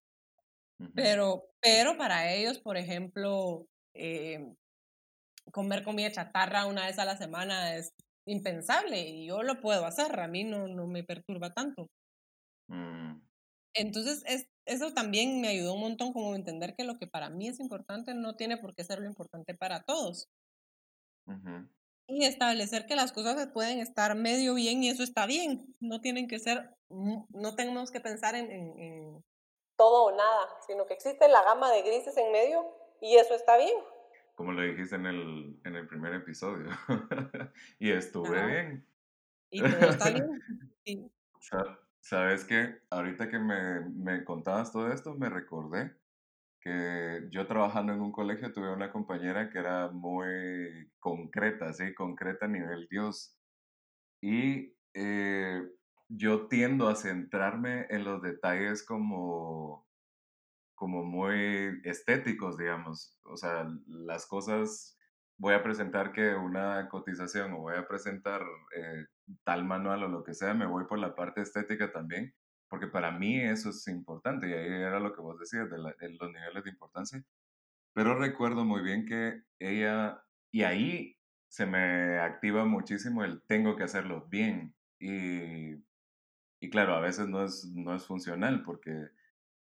Pero, 0.95 1.45
pero 1.61 1.97
para 1.97 2.33
ellos, 2.33 2.59
por 2.59 2.77
ejemplo, 2.77 3.65
eh, 3.95 4.53
comer 5.51 5.83
comida 5.83 6.11
chatarra 6.11 6.65
una 6.65 6.85
vez 6.87 6.99
a 6.99 7.05
la 7.05 7.17
semana 7.17 7.75
es 7.75 7.91
impensable 8.27 8.99
y 9.01 9.27
yo 9.27 9.43
lo 9.43 9.61
puedo 9.61 9.85
hacer, 9.85 10.19
a 10.19 10.27
mí 10.27 10.43
no, 10.43 10.67
no 10.67 10.87
me 10.87 11.03
perturba 11.03 11.51
tanto. 11.53 11.87
Mm. 12.69 13.21
Entonces, 13.75 14.23
es, 14.25 14.47
eso 14.65 14.93
también 14.93 15.41
me 15.41 15.49
ayudó 15.49 15.73
un 15.75 15.81
montón 15.81 16.13
como 16.13 16.33
a 16.33 16.35
entender 16.35 16.75
que 16.75 16.83
lo 16.85 16.97
que 16.97 17.07
para 17.07 17.29
mí 17.29 17.47
es 17.47 17.59
importante 17.59 18.13
no 18.15 18.35
tiene 18.35 18.57
por 18.57 18.73
qué 18.75 18.83
ser 18.83 18.99
lo 18.99 19.05
importante 19.07 19.53
para 19.55 19.83
todos. 19.83 20.27
Y 22.07 22.25
establecer 22.25 22.85
que 22.85 22.95
las 22.95 23.11
cosas 23.11 23.47
pueden 23.51 23.79
estar 23.79 24.15
medio 24.15 24.53
bien 24.53 24.83
y 24.83 24.89
eso 24.89 25.03
está 25.03 25.25
bien. 25.25 25.75
No 25.79 26.01
tienen 26.01 26.27
que 26.27 26.39
ser, 26.39 26.75
mu- 26.89 27.25
no 27.29 27.55
tenemos 27.55 27.91
que 27.91 27.99
pensar 27.99 28.35
en, 28.35 28.51
en- 28.51 28.79
en 28.79 29.23
todo 29.77 30.05
o 30.05 30.11
nada, 30.11 30.49
sino 30.65 30.85
que 30.85 30.93
existe 30.93 31.27
la 31.27 31.43
gama 31.43 31.71
de 31.71 31.81
grises 31.83 32.15
en 32.17 32.31
medio 32.31 32.65
y 33.01 33.17
eso 33.17 33.33
está 33.35 33.57
bien. 33.57 33.75
Como 34.35 34.51
lo 34.51 34.61
dijiste 34.61 34.95
en 34.95 35.05
el, 35.05 35.59
en 35.63 35.75
el 35.75 35.87
primer 35.87 36.13
episodio. 36.13 36.69
y 37.79 37.91
estuve 37.91 38.37
Ajá. 38.37 38.47
bien. 38.47 38.87
Y 39.49 39.61
todo 39.61 39.89
está 39.89 40.09
bien. 40.09 40.41
Sí. 40.85 41.11
Sa- 41.39 41.79
¿Sabes 41.99 42.45
qué? 42.45 42.81
Ahorita 42.91 43.29
que 43.29 43.39
me, 43.39 43.79
me 43.89 44.23
contabas 44.23 44.71
todo 44.71 44.91
esto, 44.93 45.15
me 45.15 45.27
recordé 45.29 45.95
que 46.61 47.27
yo 47.31 47.47
trabajando 47.47 47.93
en 47.93 48.01
un 48.01 48.11
colegio 48.11 48.53
tuve 48.53 48.71
una 48.73 48.91
compañera 48.91 49.49
que 49.49 49.59
era 49.59 49.89
muy 49.89 50.91
concreta, 50.99 51.73
¿sí? 51.73 51.93
Concreta 51.95 52.45
a 52.45 52.49
nivel 52.49 52.87
Dios. 52.89 53.39
Y 54.21 54.75
eh, 54.93 55.63
yo 56.09 56.47
tiendo 56.47 56.87
a 56.89 56.95
centrarme 56.95 57.87
en 57.89 58.03
los 58.03 58.21
detalles 58.21 58.85
como, 58.85 59.87
como 60.75 61.03
muy 61.05 61.81
estéticos, 61.83 62.57
digamos. 62.57 63.19
O 63.23 63.37
sea, 63.37 63.67
las 63.87 64.27
cosas, 64.27 64.97
voy 65.37 65.53
a 65.53 65.63
presentar 65.63 66.11
que 66.13 66.35
una 66.35 66.89
cotización 66.89 67.53
o 67.53 67.59
voy 67.59 67.75
a 67.77 67.87
presentar 67.87 68.41
eh, 68.75 69.05
tal 69.43 69.65
manual 69.65 70.03
o 70.03 70.07
lo 70.09 70.23
que 70.23 70.33
sea, 70.33 70.53
me 70.53 70.67
voy 70.67 70.85
por 70.87 70.99
la 70.99 71.15
parte 71.15 71.41
estética 71.41 71.91
también, 71.91 72.35
porque 72.69 72.87
para 72.87 73.11
mí 73.11 73.39
eso 73.41 73.69
es 73.69 73.87
importante 73.87 74.49
y 74.49 74.53
ahí 74.53 74.67
era 74.67 74.99
lo 74.99 75.13
que 75.13 75.21
vos 75.21 75.39
decías 75.39 75.69
de, 75.69 75.77
la- 75.79 75.95
de 75.99 76.09
los 76.19 76.31
niveles 76.31 76.63
de 76.63 76.69
importancia. 76.71 77.23
Pero 77.93 78.15
recuerdo 78.19 78.65
muy 78.65 78.81
bien 78.81 79.05
que 79.05 79.43
ella, 79.59 80.23
y 80.51 80.63
ahí 80.63 81.17
se 81.47 81.65
me 81.65 82.19
activa 82.19 82.65
muchísimo 82.65 83.23
el 83.23 83.41
tengo 83.47 83.75
que 83.77 83.83
hacerlo 83.83 84.27
bien. 84.29 84.75
Y, 84.99 85.75
y 86.59 86.69
claro, 86.69 86.95
a 86.95 86.99
veces 86.99 87.27
no 87.27 87.43
es, 87.43 87.65
no 87.65 87.95
es 87.95 88.05
funcional 88.05 88.63
porque 88.63 89.09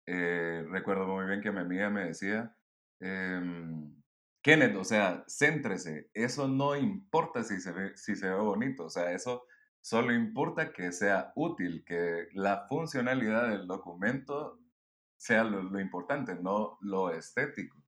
eh, 0.05 0.65
recuerdo 0.69 1.07
muy 1.07 1.25
bien 1.25 1.41
que 1.41 1.51
mi 1.51 1.59
amiga 1.59 1.89
me 1.89 2.05
decía, 2.05 2.55
em, 2.99 3.95
Kenneth, 4.41 4.75
o 4.75 4.83
sea, 4.83 5.23
céntrese, 5.27 6.09
eso 6.13 6.47
no 6.47 6.75
importa 6.75 7.43
si 7.43 7.59
se 7.61 7.71
ve, 7.71 7.97
si 7.97 8.15
se 8.15 8.29
ve 8.29 8.35
bonito, 8.35 8.85
o 8.85 8.89
sea, 8.89 9.11
eso 9.13 9.47
solo 9.81 10.13
importa 10.13 10.73
que 10.73 10.91
sea 10.91 11.31
útil, 11.35 11.83
que 11.85 12.27
la 12.33 12.65
funcionalidad 12.67 13.49
del 13.49 13.67
documento 13.67 14.59
sea 15.17 15.43
lo, 15.45 15.63
lo 15.63 15.79
importante, 15.79 16.35
no 16.35 16.77
lo 16.81 17.11
estético. 17.11 17.83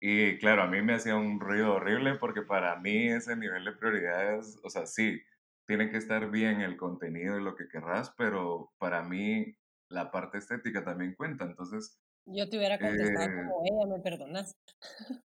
Y 0.00 0.38
claro, 0.38 0.62
a 0.62 0.66
mí 0.66 0.82
me 0.82 0.94
hacía 0.94 1.14
un 1.16 1.40
ruido 1.40 1.74
horrible 1.74 2.14
porque 2.16 2.42
para 2.42 2.76
mí 2.76 3.08
ese 3.08 3.36
nivel 3.36 3.64
de 3.64 3.72
prioridades, 3.72 4.58
o 4.64 4.70
sea, 4.70 4.86
sí, 4.86 5.22
tiene 5.70 5.88
que 5.88 5.98
estar 5.98 6.32
bien 6.32 6.62
el 6.62 6.76
contenido 6.76 7.38
y 7.38 7.44
lo 7.44 7.54
que 7.54 7.68
querrás, 7.68 8.12
pero 8.18 8.72
para 8.78 9.04
mí 9.04 9.54
la 9.88 10.10
parte 10.10 10.38
estética 10.38 10.82
también 10.84 11.14
cuenta. 11.14 11.44
Entonces, 11.44 11.96
Yo 12.26 12.48
te 12.48 12.58
hubiera 12.58 12.76
contestado 12.76 13.30
eh, 13.30 13.36
como 13.36 13.62
ella, 13.64 13.86
¿me 13.86 14.02
perdonas? 14.02 14.56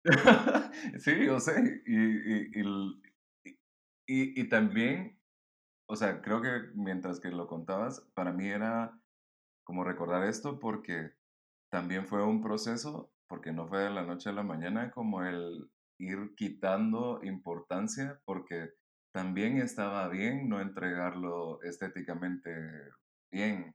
sí, 1.00 1.26
yo 1.26 1.40
sé. 1.40 1.82
Y, 1.86 1.96
y, 1.96 2.64
y 4.08 4.42
y 4.42 4.50
también, 4.50 5.18
o 5.88 5.96
sea, 5.96 6.22
creo 6.22 6.42
que 6.42 6.50
mientras 6.74 7.22
que 7.22 7.30
lo 7.30 7.48
contabas, 7.48 8.02
para 8.14 8.34
mí 8.34 8.50
era 8.50 9.00
como 9.64 9.86
recordar 9.86 10.28
esto 10.28 10.60
porque 10.60 11.12
también 11.72 12.08
fue 12.08 12.26
un 12.26 12.42
proceso, 12.42 13.10
porque 13.30 13.54
no 13.54 13.70
fue 13.70 13.80
de 13.80 13.90
la 13.90 14.04
noche 14.04 14.32
a 14.32 14.34
la 14.34 14.44
mañana, 14.44 14.92
como 14.92 15.24
el 15.24 15.72
ir 15.98 16.36
quitando 16.36 17.22
importancia, 17.24 18.20
porque 18.26 18.72
también 19.16 19.60
estaba 19.60 20.10
bien 20.10 20.50
no 20.50 20.60
entregarlo 20.60 21.62
estéticamente 21.64 22.52
bien. 23.32 23.74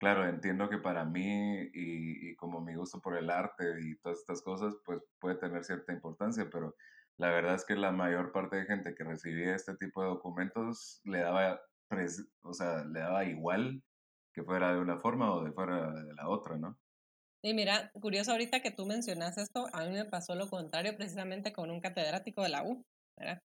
Claro, 0.00 0.26
entiendo 0.26 0.70
que 0.70 0.78
para 0.78 1.04
mí 1.04 1.68
y, 1.74 2.34
como 2.36 2.62
mi 2.62 2.74
gusto 2.74 2.98
por 2.98 3.14
el 3.18 3.28
arte 3.28 3.64
y 3.82 3.98
todas 3.98 4.20
estas 4.20 4.40
cosas, 4.40 4.74
pues 4.86 5.02
puede 5.20 5.36
tener 5.36 5.62
cierta 5.62 5.92
importancia, 5.92 6.48
pero 6.50 6.74
la 7.18 7.28
verdad 7.28 7.56
es 7.56 7.66
que 7.66 7.76
la 7.76 7.92
mayor 7.92 8.32
parte 8.32 8.56
de 8.56 8.64
gente 8.64 8.94
que 8.94 9.04
recibía 9.04 9.54
este 9.54 9.76
tipo 9.76 10.00
de 10.00 10.08
documentos 10.08 11.02
le 11.04 11.18
daba, 11.18 11.60
o 12.40 12.54
sea, 12.54 12.82
le 12.86 13.00
daba 13.00 13.26
igual 13.26 13.82
que 14.32 14.42
fuera 14.42 14.72
de 14.72 14.80
una 14.80 15.00
forma 15.00 15.34
o 15.34 15.44
de 15.44 15.52
fuera 15.52 15.92
de 15.92 16.14
la 16.14 16.30
otra, 16.30 16.56
¿no? 16.56 16.78
Y 17.44 17.52
mira, 17.52 17.90
curioso 17.92 18.32
ahorita 18.32 18.62
que 18.62 18.70
tú 18.70 18.86
mencionas 18.86 19.36
esto, 19.36 19.66
a 19.74 19.84
mí 19.84 19.90
me 19.90 20.06
pasó 20.06 20.34
lo 20.34 20.48
contrario 20.48 20.96
precisamente 20.96 21.52
con 21.52 21.70
un 21.70 21.82
catedrático 21.82 22.42
de 22.42 22.48
la 22.48 22.64
U, 22.64 22.86
¿verdad? 23.18 23.42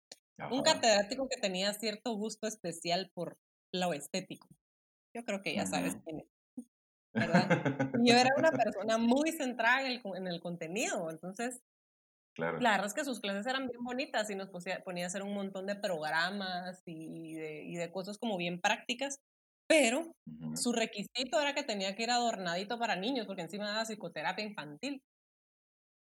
Un 0.50 0.62
catedrático 0.63 1.28
que 1.30 1.41
tenía 1.41 1.73
cierto 1.73 2.13
gusto 2.15 2.47
especial 2.47 3.12
por 3.13 3.38
lo 3.73 3.93
estético. 3.93 4.47
Yo 5.15 5.23
creo 5.26 5.41
que 5.41 5.56
ya 5.56 5.65
sabes 5.65 5.97
quién 6.06 6.19
es, 6.21 6.28
¿verdad? 7.13 7.54
Yo 7.93 8.13
era 8.15 8.30
una 8.38 8.52
persona 8.52 8.97
muy 8.97 9.32
centrada 9.32 9.82
en 9.82 9.88
el, 9.88 10.02
en 10.15 10.28
el 10.28 10.41
contenido, 10.41 11.10
entonces 11.10 11.62
Claro. 12.36 12.60
la 12.60 12.71
verdad 12.71 12.88
es 12.88 12.93
que 12.93 13.06
sus 13.06 13.19
clases 13.19 13.45
eran 13.45 13.67
bien 13.67 13.84
bonitas 13.84 14.30
y 14.30 14.36
nos 14.36 14.50
ponía 14.84 15.06
a 15.06 15.08
hacer 15.08 15.23
un 15.23 15.34
montón 15.34 15.65
de 15.67 15.76
programas 15.76 16.82
y 16.86 17.34
de, 17.36 17.63
y 17.63 17.76
de 17.76 17.91
cosas 17.91 18.17
como 18.17 18.38
bien 18.38 18.60
prácticas, 18.62 19.19
pero 19.67 20.12
su 20.56 20.71
requisito 20.71 21.39
era 21.39 21.54
que 21.54 21.63
tenía 21.63 21.95
que 21.95 22.04
ir 22.04 22.12
adornadito 22.12 22.80
para 22.80 22.95
niños, 22.95 23.28
porque 23.28 23.43
encima 23.43 23.67
daba 23.69 23.86
psicoterapia 23.86 24.45
infantil. 24.45 25.02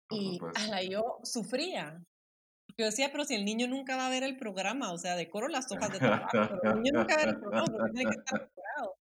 Por 0.08 0.20
Y 0.20 0.40
ala, 0.56 0.82
yo 0.84 1.20
sufría. 1.24 2.04
Yo 2.78 2.86
decía, 2.86 3.10
pero 3.12 3.26
si 3.26 3.36
el 3.36 3.46
niño 3.46 3.68
nunca 3.68 3.96
va 3.98 4.08
a 4.08 4.10
ver 4.10 4.24
el 4.24 4.38
programa, 4.38 4.92
o 4.94 4.98
sea, 4.98 5.16
decoro 5.16 5.48
las 5.48 5.72
hojas 5.72 5.92
de 5.92 6.02
trabajo, 6.02 6.46
pero 6.48 6.62
el 6.64 6.74
niño 6.74 6.92
nunca 6.96 7.16
va 7.16 7.22
a 7.24 7.26
ver 7.26 7.30
el 7.36 7.40
programa 7.40 7.72
porque 7.72 7.90
tiene 7.92 8.08
que 8.10 8.16
estar 8.16 8.36
decorado. 8.40 8.96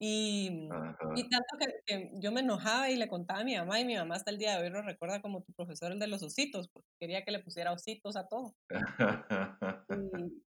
Y, 0.00 0.50
Ajá. 0.68 0.96
y 1.14 1.28
tanto 1.30 1.46
que, 1.58 1.66
que 1.86 2.10
yo 2.20 2.32
me 2.32 2.40
enojaba 2.42 2.90
y 2.90 2.96
le 2.96 3.08
contaba 3.08 3.40
a 3.40 3.44
mi 3.44 3.56
mamá, 3.56 3.80
y 3.80 3.84
mi 3.86 3.96
mamá 3.96 4.16
hasta 4.16 4.30
el 4.30 4.38
día 4.38 4.56
de 4.58 4.64
hoy 4.64 4.70
lo 4.70 4.82
recuerda 4.82 5.22
como 5.22 5.42
tu 5.42 5.52
profesor, 5.54 5.92
el 5.92 5.98
de 6.00 6.08
los 6.08 6.22
ositos, 6.22 6.68
porque 6.68 6.88
quería 7.00 7.24
que 7.24 7.32
le 7.32 7.40
pusiera 7.42 7.72
ositos 7.72 8.16
a 8.16 8.28
todo. 8.28 8.54
Y, 9.88 10.42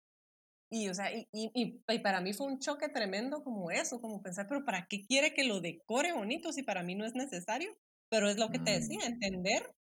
y, 0.70 0.88
o 0.88 0.94
sea, 0.94 1.12
y, 1.16 1.28
y, 1.32 1.50
y- 1.54 1.82
y 1.88 1.98
para 2.00 2.20
mí 2.20 2.32
fue 2.34 2.46
un 2.46 2.60
choque 2.60 2.88
tremendo 2.88 3.42
como 3.44 3.70
eso, 3.70 4.00
como 4.00 4.22
pensar, 4.22 4.46
pero 4.48 4.64
¿para 4.64 4.86
qué 4.88 5.02
quiere 5.06 5.34
que 5.34 5.44
lo 5.44 5.60
decore 5.60 6.12
bonito 6.12 6.52
si 6.52 6.62
para 6.62 6.82
mí 6.82 6.94
no 6.94 7.06
es 7.06 7.14
necesario? 7.14 7.76
Pero 8.10 8.28
es 8.28 8.38
lo 8.38 8.50
que 8.50 8.58
te 8.60 8.72
decía, 8.72 8.98
Mm, 8.98 9.06
entender 9.06 9.74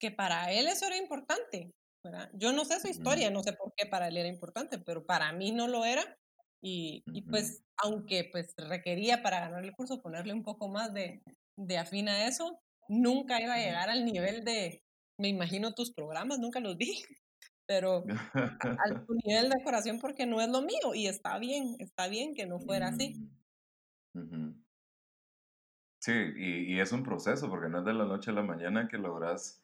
que 0.00 0.10
para 0.12 0.52
él 0.52 0.68
eso 0.68 0.86
era 0.86 0.96
importante. 0.98 1.72
¿Verdad? 2.02 2.30
Yo 2.34 2.52
no 2.52 2.64
sé 2.64 2.80
su 2.80 2.88
historia, 2.88 3.30
no 3.30 3.42
sé 3.42 3.52
por 3.52 3.72
qué 3.76 3.86
para 3.86 4.08
él 4.08 4.16
era 4.16 4.28
importante, 4.28 4.78
pero 4.78 5.04
para 5.04 5.32
mí 5.32 5.52
no 5.52 5.68
lo 5.68 5.84
era. 5.84 6.02
Y, 6.62 7.02
y 7.06 7.22
pues, 7.22 7.64
aunque 7.78 8.28
pues 8.30 8.54
requería 8.56 9.22
para 9.22 9.40
ganar 9.40 9.64
el 9.64 9.72
curso 9.72 10.02
ponerle 10.02 10.34
un 10.34 10.42
poco 10.42 10.68
más 10.68 10.92
de, 10.92 11.22
de 11.56 11.78
afín 11.78 12.08
a 12.08 12.26
eso, 12.26 12.60
nunca 12.88 13.40
iba 13.40 13.54
a 13.54 13.58
llegar 13.58 13.88
al 13.88 14.04
nivel 14.04 14.44
de, 14.44 14.82
me 15.18 15.28
imagino 15.28 15.74
tus 15.74 15.92
programas, 15.92 16.38
nunca 16.38 16.60
los 16.60 16.76
vi, 16.76 16.92
pero 17.66 18.04
al 18.34 19.06
nivel 19.24 19.48
de 19.48 19.56
decoración 19.56 19.98
porque 20.00 20.26
no 20.26 20.40
es 20.40 20.48
lo 20.48 20.62
mío 20.62 20.94
y 20.94 21.06
está 21.06 21.38
bien, 21.38 21.76
está 21.78 22.08
bien 22.08 22.34
que 22.34 22.46
no 22.46 22.58
fuera 22.58 22.88
así. 22.88 23.30
Mm. 24.14 24.62
Sí, 26.02 26.12
y, 26.12 26.74
y 26.74 26.80
es 26.80 26.92
un 26.92 27.02
proceso, 27.02 27.48
porque 27.50 27.68
no 27.68 27.80
es 27.80 27.84
de 27.84 27.92
la 27.92 28.06
noche 28.06 28.30
a 28.30 28.34
la 28.34 28.42
mañana 28.42 28.88
que 28.88 28.96
logras 28.96 29.62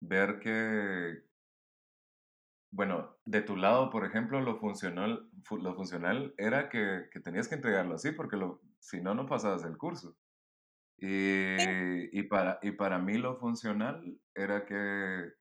ver 0.00 0.40
que, 0.40 1.22
bueno, 2.76 3.16
de 3.24 3.42
tu 3.42 3.56
lado, 3.56 3.90
por 3.90 4.04
ejemplo, 4.04 4.40
lo 4.40 4.58
funcional, 4.58 5.30
fu- 5.44 5.58
lo 5.58 5.74
funcional 5.74 6.34
era 6.38 6.68
que, 6.68 7.08
que 7.12 7.20
tenías 7.20 7.48
que 7.48 7.56
entregarlo 7.56 7.94
así, 7.96 8.12
porque 8.12 8.36
lo, 8.36 8.62
si 8.80 9.00
no, 9.00 9.14
no 9.14 9.26
pasabas 9.26 9.64
el 9.64 9.76
curso. 9.78 10.16
Sí, 11.56 11.66
Y, 11.78 12.18
y, 12.18 12.24
para, 12.24 12.58
y 12.62 12.72
para 12.72 12.98
mí 12.98 13.18
lo 13.18 13.38
funcional 13.38 14.20
era 14.34 14.66
que 14.66 15.32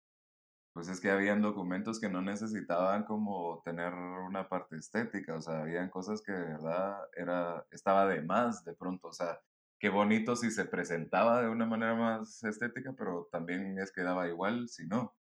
Pues 0.74 0.90
es 0.90 1.02
que 1.02 1.12
habían 1.12 1.42
documentos 1.42 2.00
que 2.02 2.10
no 2.10 2.22
necesitaban 2.22 3.06
como 3.06 3.62
tener 3.66 3.94
una 3.94 4.50
parte 4.50 4.78
estética, 4.78 5.36
o 5.38 5.42
sea, 5.42 5.62
habían 5.62 5.90
cosas 5.90 6.22
que 6.24 6.34
de 6.34 6.42
verdad 6.44 6.98
era, 7.16 7.66
estaba 7.72 8.08
de 8.08 8.22
más 8.24 8.64
de 8.66 8.76
pronto, 8.76 9.10
o 9.10 9.14
sea, 9.14 9.42
qué 9.80 9.90
bonito 9.90 10.36
si 10.36 10.52
se 10.52 10.66
presentaba 10.66 11.42
de 11.44 11.50
una 11.50 11.66
manera 11.68 11.96
más 11.96 12.44
estética, 12.44 12.94
pero 12.98 13.28
también 13.32 13.80
es 13.80 13.92
que 13.94 14.02
daba 14.04 14.28
igual 14.30 14.70
si 14.70 14.88
no. 14.88 15.16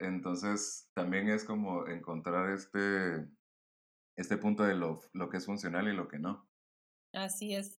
Entonces, 0.00 0.88
también 0.94 1.28
es 1.28 1.44
como 1.44 1.86
encontrar 1.86 2.50
este, 2.50 3.28
este 4.16 4.38
punto 4.38 4.64
de 4.64 4.74
lo, 4.74 5.00
lo 5.12 5.28
que 5.28 5.36
es 5.36 5.46
funcional 5.46 5.88
y 5.88 5.92
lo 5.92 6.08
que 6.08 6.18
no. 6.18 6.48
así 7.12 7.54
es. 7.54 7.78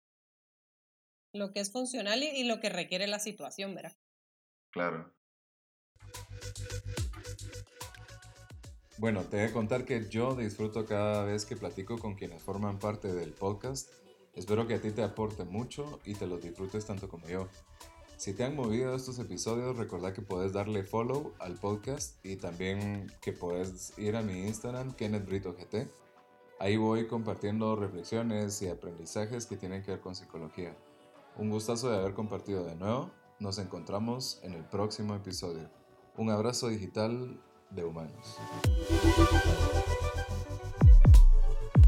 Lo 1.33 1.51
que 1.51 1.61
es 1.61 1.71
funcional 1.71 2.21
y, 2.23 2.27
y 2.27 2.43
lo 2.43 2.59
que 2.59 2.69
requiere 2.69 3.07
la 3.07 3.19
situación, 3.19 3.73
¿verdad? 3.73 3.97
Claro. 4.71 5.13
Bueno, 8.97 9.23
te 9.23 9.37
voy 9.37 9.45
a 9.47 9.53
contar 9.53 9.85
que 9.85 10.07
yo 10.09 10.35
disfruto 10.35 10.85
cada 10.85 11.23
vez 11.23 11.45
que 11.45 11.55
platico 11.55 11.97
con 11.97 12.13
quienes 12.13 12.43
forman 12.43 12.77
parte 12.77 13.11
del 13.11 13.31
podcast. 13.31 13.89
Espero 14.35 14.67
que 14.67 14.75
a 14.75 14.81
ti 14.81 14.91
te 14.91 15.01
aporte 15.01 15.43
mucho 15.43 15.99
y 16.05 16.13
te 16.13 16.27
los 16.27 16.41
disfrutes 16.41 16.85
tanto 16.85 17.09
como 17.09 17.27
yo. 17.27 17.49
Si 18.21 18.33
te 18.35 18.43
han 18.43 18.55
movido 18.55 18.93
estos 18.93 19.17
episodios, 19.17 19.77
recordá 19.77 20.13
que 20.13 20.21
puedes 20.21 20.53
darle 20.53 20.83
follow 20.83 21.33
al 21.39 21.55
podcast 21.55 22.23
y 22.23 22.35
también 22.35 23.11
que 23.19 23.33
puedes 23.33 23.97
ir 23.97 24.15
a 24.15 24.21
mi 24.21 24.43
Instagram, 24.43 24.93
KennethBritoGT. 24.93 25.89
Ahí 26.59 26.77
voy 26.77 27.07
compartiendo 27.07 27.75
reflexiones 27.75 28.61
y 28.61 28.67
aprendizajes 28.67 29.47
que 29.47 29.57
tienen 29.57 29.81
que 29.81 29.89
ver 29.89 30.01
con 30.01 30.13
psicología. 30.13 30.77
Un 31.35 31.49
gustazo 31.49 31.89
de 31.89 31.97
haber 31.97 32.13
compartido 32.13 32.63
de 32.63 32.75
nuevo. 32.75 33.09
Nos 33.39 33.57
encontramos 33.57 34.39
en 34.43 34.53
el 34.53 34.65
próximo 34.65 35.15
episodio. 35.15 35.67
Un 36.15 36.29
abrazo 36.29 36.67
digital 36.67 37.41
de 37.71 37.85
humanos. 37.85 38.37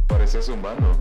Pareces 0.07 0.49
humano. 0.49 0.97